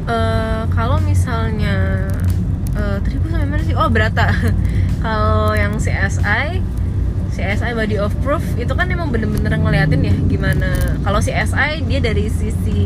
[0.09, 2.05] uh, kalau misalnya
[2.73, 3.77] uh, gue sampai mana sih?
[3.77, 4.29] Oh berata.
[4.99, 6.59] Kalau yang CSI
[7.39, 10.99] CSI body of proof itu kan emang bener-bener ngeliatin ya gimana.
[11.07, 12.83] Kalau CSI dia dari sisi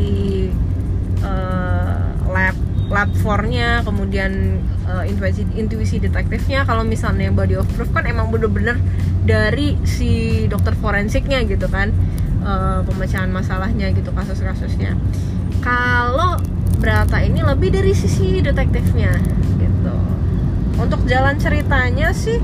[1.26, 2.54] uh, lab
[2.86, 6.62] lab fornya kemudian uh, intuisi intuisi detektifnya.
[6.62, 8.78] Kalau misalnya body of proof kan emang bener-bener
[9.26, 11.90] dari si dokter forensiknya gitu kan
[12.46, 14.94] uh, pemecahan masalahnya gitu kasus-kasusnya.
[15.58, 16.38] Kalau
[16.78, 19.18] Brata ini lebih dari sisi detektifnya
[19.58, 19.96] gitu.
[20.78, 22.38] Untuk jalan ceritanya sih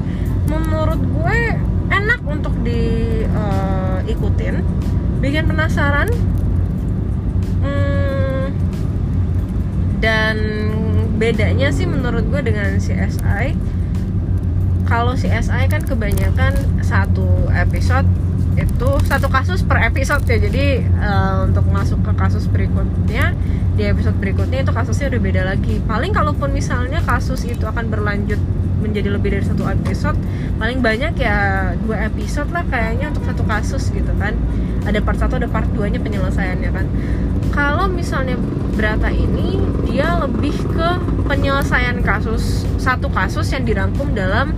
[0.49, 4.65] menurut gue enak untuk diikutin uh,
[5.21, 6.09] bikin penasaran.
[7.61, 8.57] Hmm,
[10.01, 10.37] dan
[11.21, 13.53] bedanya sih menurut gue dengan CSI
[14.91, 18.11] kalau CSI kan kebanyakan satu episode
[18.59, 20.43] itu satu kasus per episode ya.
[20.43, 23.39] Jadi uh, untuk masuk ke kasus berikutnya
[23.79, 25.79] di episode berikutnya itu kasusnya udah beda lagi.
[25.87, 28.43] Paling kalaupun misalnya kasus itu akan berlanjut
[28.81, 30.17] menjadi lebih dari satu episode
[30.61, 34.37] paling banyak ya dua episode lah kayaknya untuk satu kasus gitu kan.
[34.85, 36.87] Ada part satu ada part 2 nya penyelesaiannya kan.
[37.53, 38.37] Kalau misalnya
[38.77, 40.89] Brata ini dia lebih ke
[41.29, 44.57] penyelesaian kasus satu kasus yang dirangkum dalam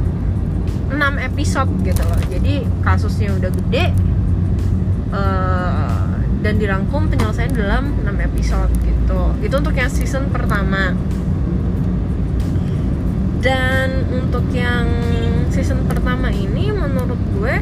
[0.90, 2.20] 6 episode gitu loh.
[2.30, 3.90] Jadi kasusnya udah gede
[5.10, 9.20] uh, dan dirangkum penyelesaian dalam 6 episode gitu.
[9.42, 10.94] Itu untuk yang season pertama
[13.42, 14.86] dan untuk yang
[15.50, 17.54] season pertama ini menurut gue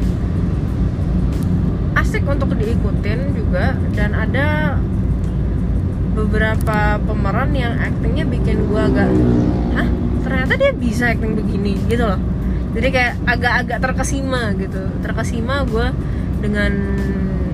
[1.97, 3.73] asik untuk diikutin juga.
[3.97, 4.77] Dan ada
[6.13, 9.09] beberapa pemeran yang aktingnya bikin gue agak
[9.73, 9.89] hah?
[10.21, 12.21] Ternyata dia bisa acting begini gitu loh.
[12.71, 14.85] Jadi kayak agak-agak terkesima gitu.
[15.01, 15.89] Terkesima gue
[16.45, 16.71] dengan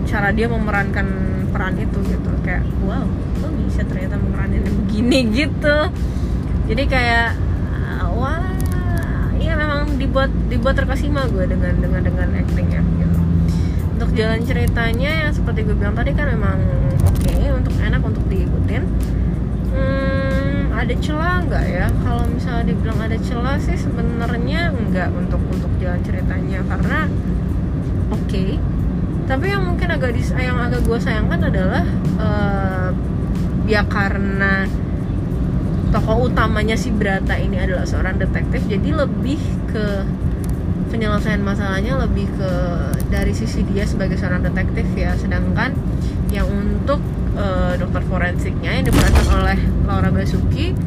[0.03, 1.07] cara dia memerankan
[1.55, 2.31] peran itu gitu.
[2.43, 3.07] Kayak wow
[3.39, 5.77] lo bisa ternyata memeranin begini gitu.
[6.67, 7.46] Jadi kayak
[8.17, 8.41] wah
[9.37, 13.19] iya memang dibuat dibuat terkesima gue dengan dengan dengan actingnya gitu.
[13.97, 16.57] Untuk jalan ceritanya seperti gue bilang tadi kan memang
[17.05, 18.83] oke okay, untuk enak untuk diikutin.
[19.71, 21.85] Hmm, ada celah nggak ya?
[22.01, 27.05] Kalau misalnya dibilang ada celah sih sebenarnya nggak untuk untuk jalan ceritanya karena
[28.09, 28.25] oke.
[28.25, 28.57] Okay.
[29.27, 31.83] tapi yang mungkin agak dis yang agak gue sayangkan adalah
[32.15, 32.95] uh,
[33.67, 34.63] ya karena
[35.97, 39.41] tokoh utamanya si Brata ini adalah seorang detektif jadi lebih
[39.73, 40.05] ke
[40.93, 42.51] penyelesaian masalahnya lebih ke
[43.09, 45.17] dari sisi dia sebagai seorang detektif ya.
[45.17, 45.75] Sedangkan
[46.31, 47.01] yang untuk
[47.35, 50.77] uh, dokter forensiknya yang diperankan oleh Laura Basuki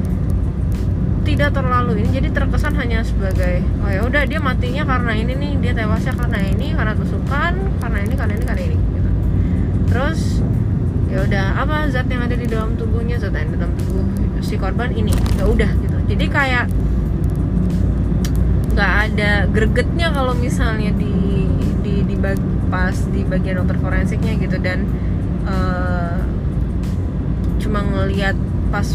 [1.20, 5.52] tidak terlalu ini jadi terkesan hanya sebagai oh ya udah dia matinya karena ini nih
[5.60, 7.52] dia tewasnya karena ini karena tusukan
[7.82, 9.10] karena ini karena ini karena ini gitu.
[9.90, 10.20] Terus
[11.10, 13.20] ya udah apa zat yang ada di dalam tubuhnya?
[13.20, 15.12] Zat yang ada di dalam tubuh si korban ini.
[15.38, 15.98] Ya udah gitu.
[16.10, 16.66] Jadi kayak
[18.74, 21.46] nggak ada gregetnya kalau misalnya di
[21.84, 22.38] di di bag,
[22.72, 24.56] pas di bagian dokter forensiknya gitu.
[24.60, 24.88] Dan
[25.44, 26.18] uh,
[27.60, 28.34] cuma ngelihat
[28.70, 28.86] pas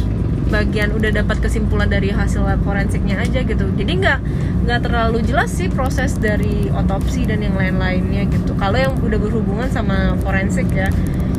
[0.45, 3.65] bagian udah dapat kesimpulan dari hasil lab forensiknya aja gitu.
[3.75, 4.19] Jadi nggak
[4.65, 8.53] nggak terlalu jelas sih proses dari otopsi dan yang lain-lainnya gitu.
[8.57, 10.89] Kalau yang udah berhubungan sama forensik ya.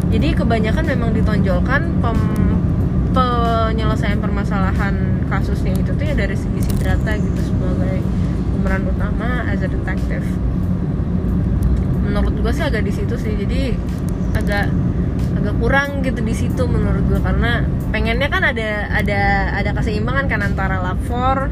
[0.07, 2.19] Jadi kebanyakan memang ditonjolkan pem,
[3.67, 7.99] penyelesaian permasalahan kasusnya itu tuh ya dari segi si Drata gitu sebagai
[8.55, 10.23] pemeran utama as a detective.
[12.07, 13.75] Menurut gue sih agak di situ sih jadi
[14.39, 14.71] agak
[15.43, 20.41] agak kurang gitu di situ menurut gue karena pengennya kan ada ada ada keseimbangan kan
[20.47, 21.51] antara lapor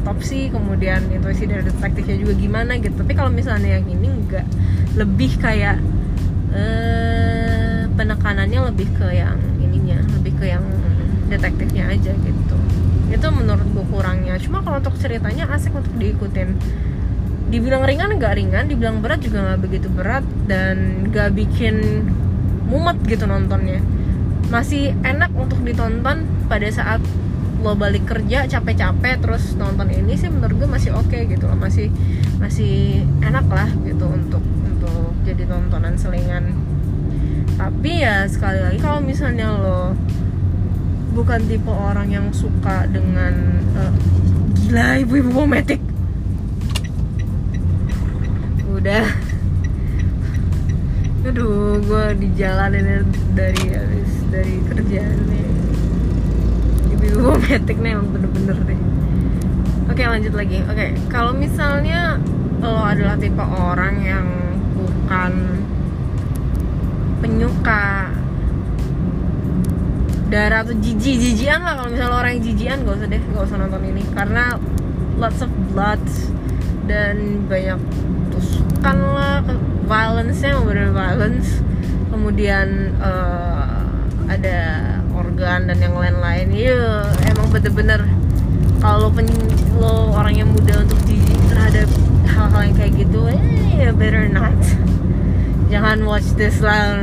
[0.00, 2.96] otopsi kemudian itu sih dari detektifnya juga gimana gitu.
[2.96, 4.48] Tapi kalau misalnya yang ini enggak
[4.96, 5.76] lebih kayak
[6.56, 10.64] eh penekanannya lebih ke yang ininya lebih ke yang
[11.30, 12.56] detektifnya aja gitu.
[13.10, 14.34] Itu menurut gue kurangnya.
[14.42, 16.58] Cuma kalau untuk ceritanya asik untuk diikutin.
[17.50, 22.06] Dibilang ringan nggak ringan dibilang berat juga nggak begitu berat dan nggak bikin
[22.66, 23.82] mumet gitu nontonnya.
[24.50, 27.02] Masih enak untuk ditonton pada saat
[27.60, 31.58] lo balik kerja capek-capek terus nonton ini sih menurut gue masih oke okay gitu loh.
[31.58, 31.90] Masih
[32.38, 36.54] masih enak lah gitu untuk untuk jadi tontonan selingan.
[37.58, 39.92] Tapi ya sekali lagi kalau misalnya lo
[41.10, 43.92] bukan tipe orang yang suka dengan uh,
[44.56, 45.82] gila ibu-ibu mometik
[48.80, 49.06] udah.
[51.28, 53.04] Aduh gue di jalan ini
[53.36, 55.48] dari habis dari kerjaan nih.
[56.96, 58.80] Ibu-ibu metik nih emang bener-bener deh
[60.00, 60.58] oke lanjut lagi.
[60.64, 62.16] Oke kalau misalnya
[62.64, 64.26] lo adalah tipe orang yang
[64.72, 65.60] bukan
[67.20, 68.08] penyuka
[70.30, 71.74] darah atau jijik jijian lah.
[71.76, 74.02] Kalau misalnya orang yang jijian gak usah deh gak usah nonton ini.
[74.14, 74.44] Karena
[75.18, 76.00] lots of blood
[76.86, 77.78] dan banyak
[78.32, 79.42] tusukan lah
[79.84, 81.60] violence-nya bener violence.
[82.08, 83.84] Kemudian uh,
[84.30, 84.58] ada
[85.10, 86.48] organ dan yang lain-lain.
[86.54, 88.06] Iya emang bener-bener
[88.80, 89.12] kalau
[89.76, 91.20] lo orang yang muda untuk di
[91.52, 91.90] terhadap
[92.24, 93.42] hal-hal yang kayak gitu eh
[93.76, 94.56] ya better not.
[95.70, 96.98] Jangan watch this lah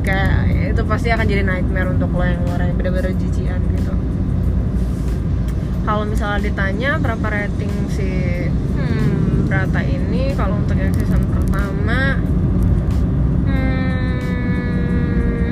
[0.00, 0.47] kayak
[0.78, 3.90] itu pasti akan jadi nightmare untuk lo yang orang yang bener-bener jijian gitu.
[5.82, 8.06] Kalau misalnya ditanya berapa rating si
[8.46, 12.22] hmm, Brata ini kalau untuk yang season pertama
[13.50, 15.50] hmm,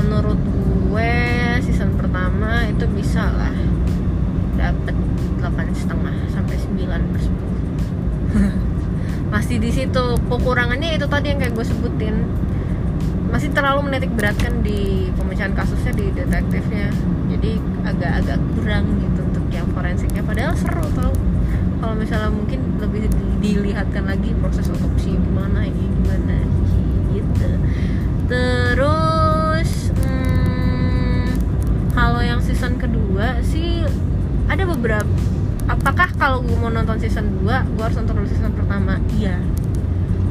[0.00, 1.12] menurut gue
[1.60, 3.52] season pertama itu bisa lah
[4.56, 4.96] dapet
[5.36, 7.60] delapan setengah sampai sembilan per sepuluh.
[9.36, 12.24] Masih di situ kekurangannya itu tadi yang kayak gue sebutin
[13.32, 16.92] masih terlalu menitik beratkan di pemecahan kasusnya di detektifnya.
[17.32, 20.20] Jadi agak-agak kurang gitu untuk yang forensiknya.
[20.20, 21.16] Padahal seru tau.
[21.80, 23.08] Kalau misalnya mungkin lebih
[23.42, 26.36] dilihatkan lagi proses otopsi gimana ini gimana
[27.10, 27.50] gitu.
[28.30, 31.26] Terus hmm,
[31.90, 33.82] kalau yang season kedua sih
[34.46, 35.08] ada beberapa
[35.66, 39.02] apakah kalau gue mau nonton season 2 gue harus nonton season pertama?
[39.18, 39.42] Iya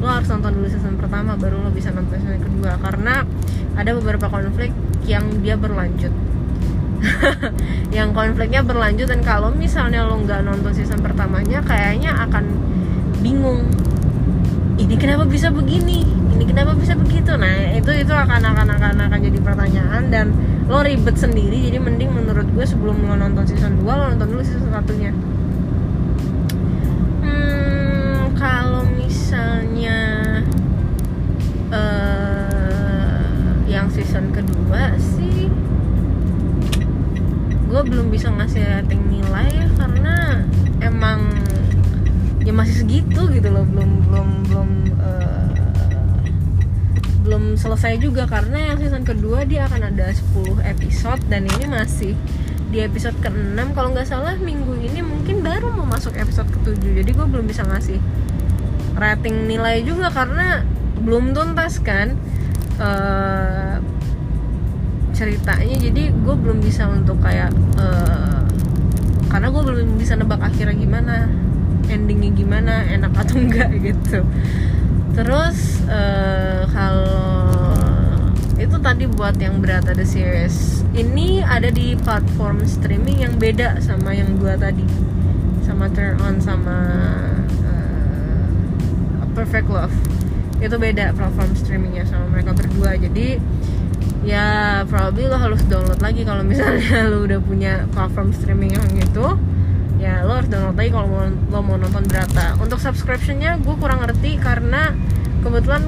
[0.02, 2.74] lo harus nonton dulu season pertama baru lo bisa nonton season kedua.
[2.82, 3.22] Karena
[3.78, 4.74] ada beberapa konflik
[5.06, 6.10] yang dia berlanjut.
[7.96, 12.46] Yang konfliknya berlanjut dan kalau misalnya lo nggak nonton season pertamanya kayaknya akan
[13.22, 13.66] bingung.
[14.78, 16.06] Ini kenapa bisa begini?
[16.06, 17.34] Ini kenapa bisa begitu?
[17.34, 20.26] Nah itu itu akan akan akan akan jadi pertanyaan dan
[20.70, 21.70] lo ribet sendiri.
[21.70, 25.10] Jadi mending menurut gue sebelum lo nonton season 2 lo nonton dulu season satunya
[29.32, 29.96] misalnya
[31.72, 35.48] uh, yang season kedua sih
[37.64, 40.44] gue belum bisa ngasih rating nilai ya karena
[40.84, 41.32] emang
[42.44, 44.70] ya masih segitu gitu loh belum belum belum
[45.00, 45.48] uh,
[47.24, 52.12] belum selesai juga karena yang season kedua dia akan ada 10 episode dan ini masih
[52.68, 57.10] di episode ke-6 kalau nggak salah minggu ini mungkin baru mau masuk episode ke-7 jadi
[57.16, 57.96] gue belum bisa ngasih
[59.02, 60.62] rating nilai juga karena
[61.02, 62.14] belum tuntas kan
[62.78, 63.82] uh,
[65.10, 65.76] ceritanya.
[65.82, 67.50] Jadi gue belum bisa untuk kayak
[67.82, 68.46] uh,
[69.26, 71.26] karena gue belum bisa nebak akhirnya gimana
[71.90, 74.22] endingnya gimana enak atau enggak gitu.
[75.12, 77.42] Terus uh, kalau
[78.62, 84.14] itu tadi buat yang berat ada series ini ada di platform streaming yang beda sama
[84.14, 84.86] yang dua tadi
[85.66, 86.78] sama Turn On sama
[89.32, 89.94] Perfect Love.
[90.62, 92.94] Itu beda platform streamingnya sama mereka berdua.
[92.94, 93.40] Jadi
[94.22, 94.46] ya
[94.86, 99.26] probably lo harus download lagi kalau misalnya lo udah punya platform streaming yang itu.
[99.98, 104.38] Ya lo harus download lagi kalau lo mau nonton berata untuk subscriptionnya gue kurang ngerti
[104.38, 104.94] karena
[105.42, 105.82] kebetulan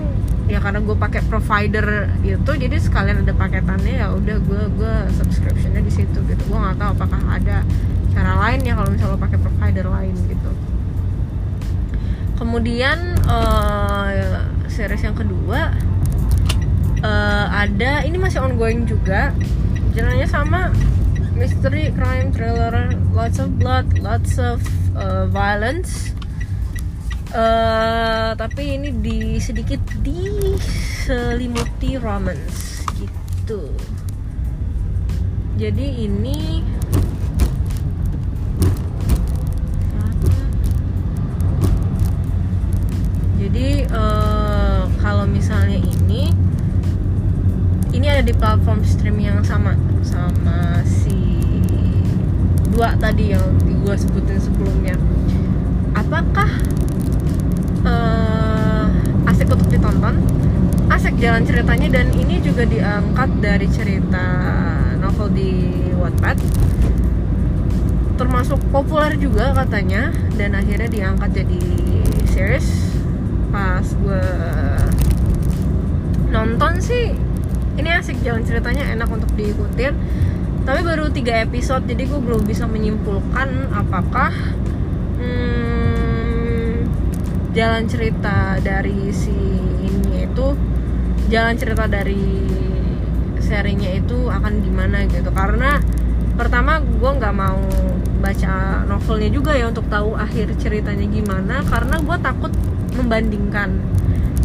[0.44, 5.82] ya karena gue pakai provider itu jadi sekalian ada paketannya ya udah gue gue subscriptionnya
[5.82, 6.42] di situ gitu.
[6.50, 7.62] Gue nggak tahu apakah ada
[8.14, 10.50] cara lain ya kalau misalnya lo pakai provider lain gitu
[12.44, 15.72] kemudian uh, series yang kedua
[17.00, 19.32] uh, ada ini masih ongoing juga.
[19.96, 20.68] Jalannya sama
[21.32, 24.60] mystery crime thriller lots of blood lots of
[24.92, 26.12] uh, violence.
[27.32, 33.72] Uh, tapi ini di sedikit diselimuti romance gitu.
[35.56, 36.60] Jadi ini
[43.54, 46.26] jadi uh, kalau misalnya ini
[47.94, 51.14] ini ada di platform streaming yang sama sama si
[52.74, 54.98] dua tadi yang gue sebutin sebelumnya.
[55.94, 56.50] Apakah
[57.86, 58.90] uh,
[59.30, 60.18] asik untuk ditonton?
[60.90, 64.26] Asik jalan ceritanya dan ini juga diangkat dari cerita
[64.98, 66.42] novel di Wattpad.
[68.18, 71.62] Termasuk populer juga katanya dan akhirnya diangkat jadi
[72.34, 72.83] series
[73.54, 74.26] pas gue
[76.34, 77.14] nonton sih
[77.78, 79.94] ini asik jalan ceritanya enak untuk diikutin.
[80.64, 84.34] Tapi baru tiga episode jadi gue belum bisa menyimpulkan apakah
[85.22, 86.88] hmm,
[87.54, 89.34] jalan cerita dari si
[89.86, 90.46] ini itu
[91.30, 92.42] jalan cerita dari
[93.38, 95.30] serinya itu akan gimana gitu.
[95.30, 95.78] Karena
[96.34, 97.62] pertama gue nggak mau
[98.18, 102.52] baca novelnya juga ya untuk tahu akhir ceritanya gimana karena gue takut
[102.94, 103.70] membandingkan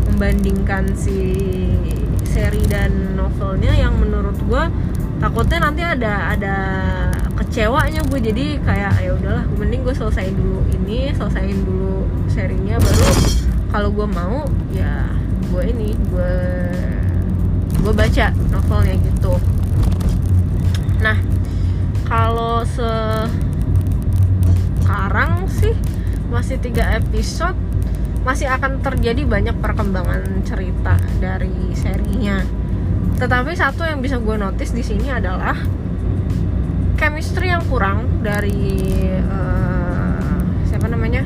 [0.10, 1.38] membandingkan si
[2.26, 4.64] seri dan novelnya yang menurut gue
[5.20, 6.58] takutnya nanti ada ada
[7.40, 13.08] kecewanya gue jadi kayak ya udahlah mending gue selesaiin dulu ini selesaiin dulu serinya baru
[13.70, 15.06] kalau gue mau ya
[15.50, 16.36] gue ini gue
[17.80, 19.34] gue baca novelnya gitu.
[21.00, 21.18] Nah
[22.06, 22.62] kalau
[24.84, 25.74] sekarang sih
[26.30, 27.56] masih tiga episode
[28.24, 32.44] masih akan terjadi banyak perkembangan cerita dari serinya.
[33.20, 35.56] Tetapi satu yang bisa gue notice di sini adalah
[37.00, 38.76] chemistry yang kurang dari
[39.24, 41.24] uh, siapa namanya?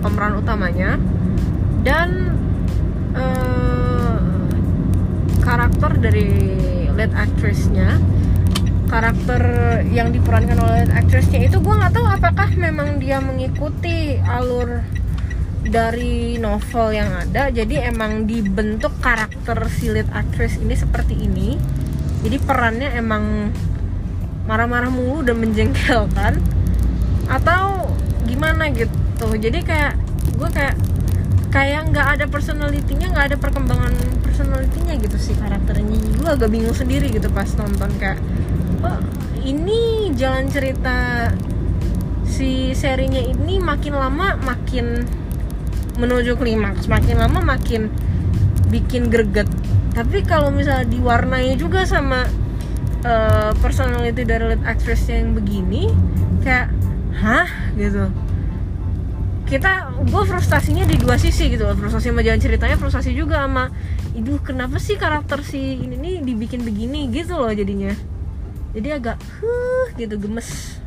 [0.00, 0.96] Pemeran utamanya.
[1.84, 2.32] Dan
[3.12, 4.20] uh,
[5.44, 6.56] karakter dari
[6.94, 8.00] lead actressnya
[8.88, 9.42] karakter
[9.90, 14.86] yang diperankan oleh aktrisnya itu gue nggak tahu apakah memang dia mengikuti alur
[15.64, 21.56] dari novel yang ada jadi emang dibentuk karakter si lead actress ini seperti ini.
[22.24, 23.52] Jadi perannya emang
[24.48, 26.40] marah-marah mulu dan menjengkelkan.
[27.28, 27.92] Atau
[28.28, 29.28] gimana gitu.
[29.36, 29.96] Jadi kayak
[30.36, 30.76] gue kayak
[31.52, 36.00] kayak nggak ada personalitinya nggak ada perkembangan personalitinya gitu sih karakternya.
[36.20, 38.20] Gue agak bingung sendiri gitu pas nonton kayak
[38.84, 39.00] oh
[39.44, 41.28] ini jalan cerita
[42.24, 45.04] si serinya ini makin lama makin
[45.98, 46.90] menuju klimaks.
[46.90, 47.90] Makin lama makin
[48.70, 49.46] bikin greget.
[49.94, 52.26] Tapi kalau misalnya diwarnai juga sama
[53.06, 55.92] uh, personality dari lead actress yang begini
[56.42, 56.72] kayak
[57.14, 57.46] hah?
[57.78, 58.10] gitu.
[59.44, 63.70] Kita gue frustasinya di dua sisi gitu frustasi sama jalan ceritanya frustasi juga sama
[64.16, 67.06] ibu kenapa sih karakter si ini nih dibikin begini?
[67.12, 67.94] Gitu loh jadinya.
[68.74, 70.80] Jadi agak huh gitu gemes.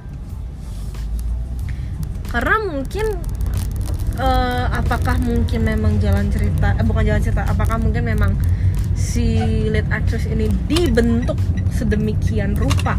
[2.28, 3.37] Karena mungkin
[4.20, 8.34] uh, apakah mungkin memang jalan cerita eh, bukan jalan cerita apakah mungkin memang
[8.98, 9.38] si
[9.70, 11.38] lead actress ini dibentuk
[11.74, 12.98] sedemikian rupa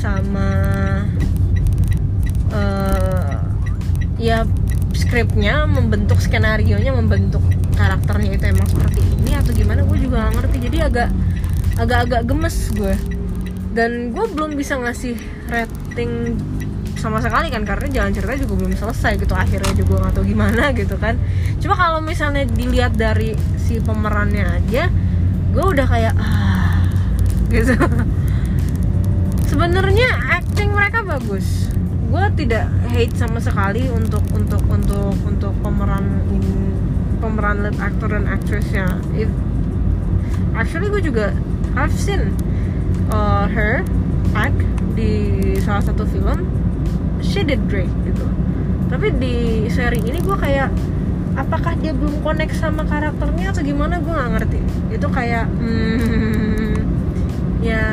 [0.00, 0.48] sama
[2.52, 3.36] uh,
[4.16, 4.48] ya
[4.96, 7.40] skripnya membentuk skenario nya membentuk
[7.78, 10.56] karakternya itu emang seperti ini atau gimana gue juga gak ngerti.
[10.66, 11.08] Jadi agak
[11.78, 12.94] agak-agak gemes gue.
[13.72, 15.14] Dan gue belum bisa ngasih
[15.46, 16.34] rating
[16.98, 20.70] sama sekali kan karena jalan cerita juga belum selesai gitu akhirnya juga nggak tahu gimana
[20.80, 21.14] gitu kan.
[21.62, 24.90] Cuma kalau misalnya dilihat dari si pemerannya aja
[25.48, 26.84] gue udah kayak ah
[27.54, 27.74] gitu.
[29.48, 30.08] Sebenarnya
[30.42, 31.72] acting mereka bagus.
[32.08, 36.04] Gue tidak hate sama sekali untuk untuk untuk untuk pemeran
[37.18, 39.28] pemeran lead actor dan actressnya If,
[40.54, 41.34] actually gue juga
[41.74, 42.32] have seen
[43.10, 43.82] uh, her
[44.38, 44.58] act
[44.94, 46.57] di salah satu film
[47.22, 48.24] she did great gitu.
[48.88, 50.72] Tapi di seri ini gue kayak
[51.38, 54.60] apakah dia belum connect sama karakternya atau gimana gue nggak ngerti.
[54.94, 56.74] Itu kayak hmm,
[57.62, 57.84] ya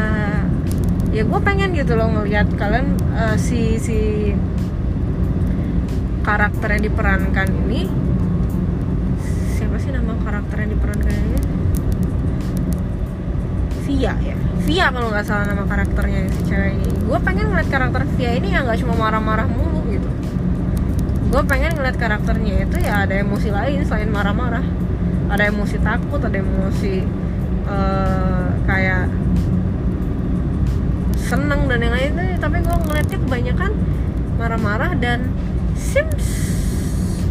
[1.12, 4.32] ya gue pengen gitu loh ngelihat kalian uh, si si
[6.24, 7.88] karakter yang diperankan ini.
[9.56, 11.40] Siapa sih nama karakter yang diperankan ini?
[13.86, 16.90] Via ya Via kalau nggak salah nama karakternya si cewek ini.
[17.06, 20.10] Gue pengen ngeliat karakter Via ini yang nggak cuma marah-marah mulu gitu.
[21.30, 24.66] Gue pengen ngeliat karakternya itu ya ada emosi lain selain marah-marah.
[25.30, 27.06] Ada emosi takut ada emosi
[27.70, 29.06] uh, kayak
[31.14, 33.72] seneng dan yang lain tapi gue ngeliatnya kebanyakan
[34.42, 35.30] marah-marah dan
[35.78, 36.26] seems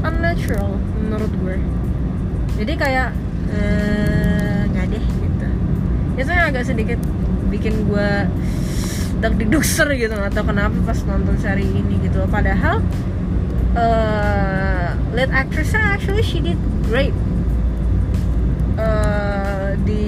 [0.07, 1.59] unnatural menurut gue.
[2.62, 3.11] Jadi kayak
[3.51, 5.49] uh, nggak deh gitu.
[6.14, 7.03] Itu yang agak sedikit
[7.55, 8.11] bikin gue
[9.22, 12.82] dak didukser gitu atau kenapa pas nonton seri ini gitu padahal
[13.78, 16.59] uh, lead actressnya actually she did
[16.90, 17.14] great
[18.74, 20.02] uh, di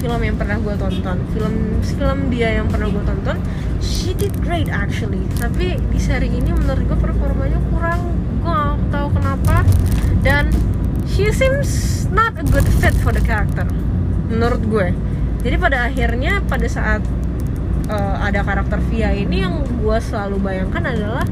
[0.00, 1.18] film yang pernah gue tonton.
[1.34, 3.36] Film film dia yang pernah gue tonton
[3.84, 5.22] she did great actually.
[5.36, 8.16] Tapi di seri ini menurut gue performanya kurang.
[8.40, 9.56] Gue gak tahu kenapa.
[10.24, 10.50] Dan
[11.04, 13.66] she seems not a good fit for the character
[14.28, 14.88] menurut gue
[15.42, 17.02] jadi pada akhirnya pada saat
[17.88, 21.24] uh, ada karakter Via ini yang gue selalu bayangkan adalah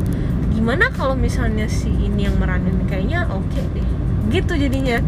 [0.55, 3.89] gimana kalau misalnya si ini yang meranin kayaknya oke okay deh.
[4.33, 4.99] Gitu jadinya.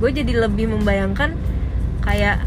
[0.00, 1.36] Gue jadi lebih membayangkan
[2.04, 2.44] kayak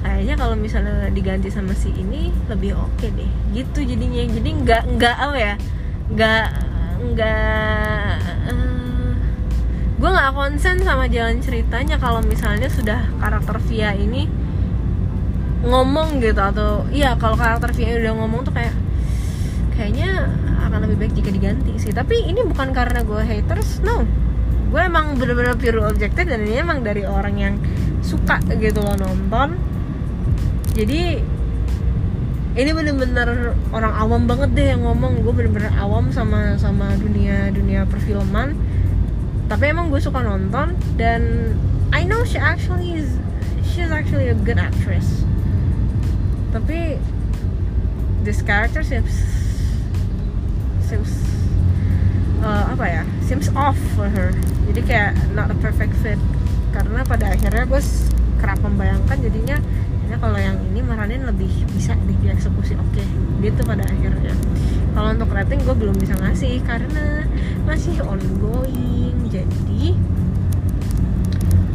[0.00, 3.30] kayaknya kalau misalnya diganti sama si ini lebih oke okay deh.
[3.56, 4.22] Gitu jadinya.
[4.28, 5.54] Jadi nggak nggak apa ya
[6.06, 6.46] nggak
[6.96, 8.10] nggak
[8.52, 8.75] uh,
[9.96, 14.28] gue nggak konsen sama jalan ceritanya kalau misalnya sudah karakter Via ini
[15.64, 18.76] ngomong gitu atau iya kalau karakter Via udah ngomong tuh kayak
[19.76, 20.28] kayaknya
[20.68, 21.92] akan lebih baik jika diganti sih.
[21.92, 24.04] Tapi ini bukan karena gue haters no.
[24.72, 27.54] Gue emang bener-bener pure objektif dan ini emang dari orang yang
[28.04, 29.56] suka gitu loh nonton.
[30.76, 31.20] Jadi
[32.56, 35.24] ini bener-bener orang awam banget deh yang ngomong.
[35.24, 38.75] Gue bener-bener awam sama sama dunia dunia perfilman
[39.46, 41.54] tapi emang gue suka nonton dan
[41.94, 43.14] I know she actually is
[43.62, 45.22] she's actually a good actress.
[46.50, 46.98] Tapi
[48.26, 49.12] this character seems
[50.82, 51.10] seems
[52.42, 54.34] uh, apa ya seems off for her.
[54.66, 56.18] Jadi kayak not a perfect fit.
[56.74, 57.82] Karena pada akhirnya gue
[58.42, 59.56] kerap membayangkan jadinya
[60.06, 62.74] ini kalau yang ini maranin lebih bisa di dieksekusi.
[62.74, 63.06] Oke okay.
[63.46, 64.34] gitu pada akhirnya
[64.96, 67.28] kalau untuk rating gue belum bisa ngasih karena
[67.68, 69.12] masih ongoing.
[69.28, 69.92] Jadi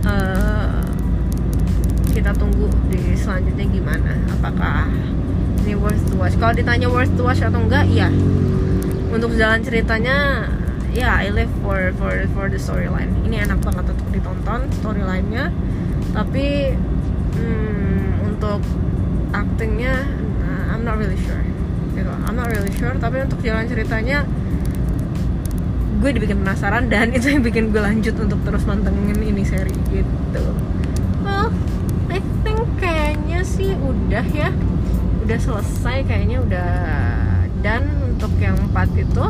[0.10, 0.82] uh,
[2.10, 4.18] kita tunggu di selanjutnya gimana.
[4.34, 4.90] Apakah
[5.62, 6.34] ini worth to watch?
[6.42, 8.10] Kalau ditanya worth to watch atau enggak iya.
[9.14, 10.50] Untuk jalan ceritanya
[10.90, 13.14] ya I live for for for the storyline.
[13.22, 15.54] Ini enak banget untuk ditonton storylinenya.
[16.10, 16.74] Tapi
[17.38, 18.66] hmm, untuk
[19.30, 20.10] actingnya
[20.42, 21.52] nah, I'm not really sure
[22.02, 22.12] gitu.
[22.26, 24.26] I'm not really sure tapi untuk jalan ceritanya
[26.02, 30.45] gue dibikin penasaran dan itu yang bikin gue lanjut untuk terus mantengin ini seri gitu.
[31.22, 31.54] Well
[32.10, 34.49] I think kayaknya sih udah ya.
[35.22, 36.72] Udah selesai kayaknya udah
[37.62, 39.26] dan untuk yang empat itu.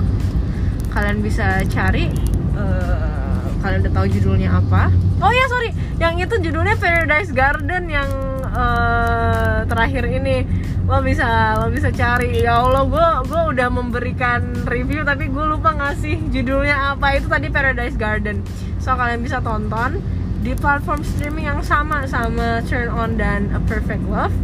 [0.92, 2.12] Kalian bisa cari
[2.56, 4.92] uh, kalian udah tahu judulnya apa.
[5.20, 5.76] Oh ya sorry.
[6.00, 8.10] Yang itu judulnya Paradise Garden yang
[8.48, 10.44] uh, terakhir ini
[10.92, 12.44] lo bisa lo bisa cari.
[12.44, 17.16] Ya Allah gue gue udah memberikan review tapi gue lupa ngasih judulnya apa.
[17.16, 18.44] Itu tadi Paradise Garden.
[18.84, 20.04] So kalian bisa tonton
[20.44, 24.36] di platform streaming yang sama sama Turn On dan A Perfect Love.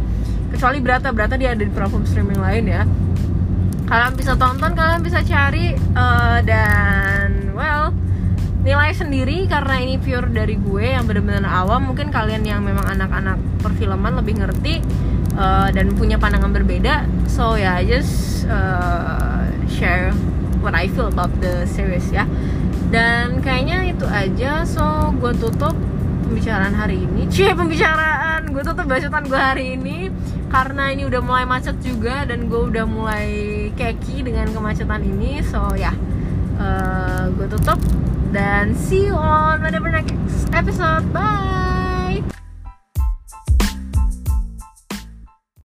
[0.48, 2.82] Kecuali Berata Berata dia ada di platform streaming lain ya.
[3.84, 7.92] Kalian bisa tonton kalian bisa cari uh, dan well
[8.64, 11.92] nilai sendiri karena ini pure dari gue yang benar-benar awam.
[11.92, 14.80] Mungkin kalian yang memang anak-anak perfilman lebih ngerti
[15.38, 17.06] uh, dan punya pandangan berbeda.
[17.30, 20.10] So ya yeah, just uh, share
[20.58, 22.26] what I feel about the series ya.
[22.90, 24.66] Dan kayaknya itu aja.
[24.66, 25.78] So gue tutup
[26.26, 27.24] pembicaraan hari ini.
[27.32, 28.50] Cie pembicaraan!
[28.50, 30.10] Gue tutup bacotan gue hari ini.
[30.48, 33.28] Karena ini udah mulai macet juga dan gue udah mulai
[33.78, 35.44] keki dengan kemacetan ini.
[35.46, 35.96] So ya yeah,
[36.58, 37.78] uh, gue tutup
[38.32, 41.04] dan see you on the next episode.
[41.12, 41.77] Bye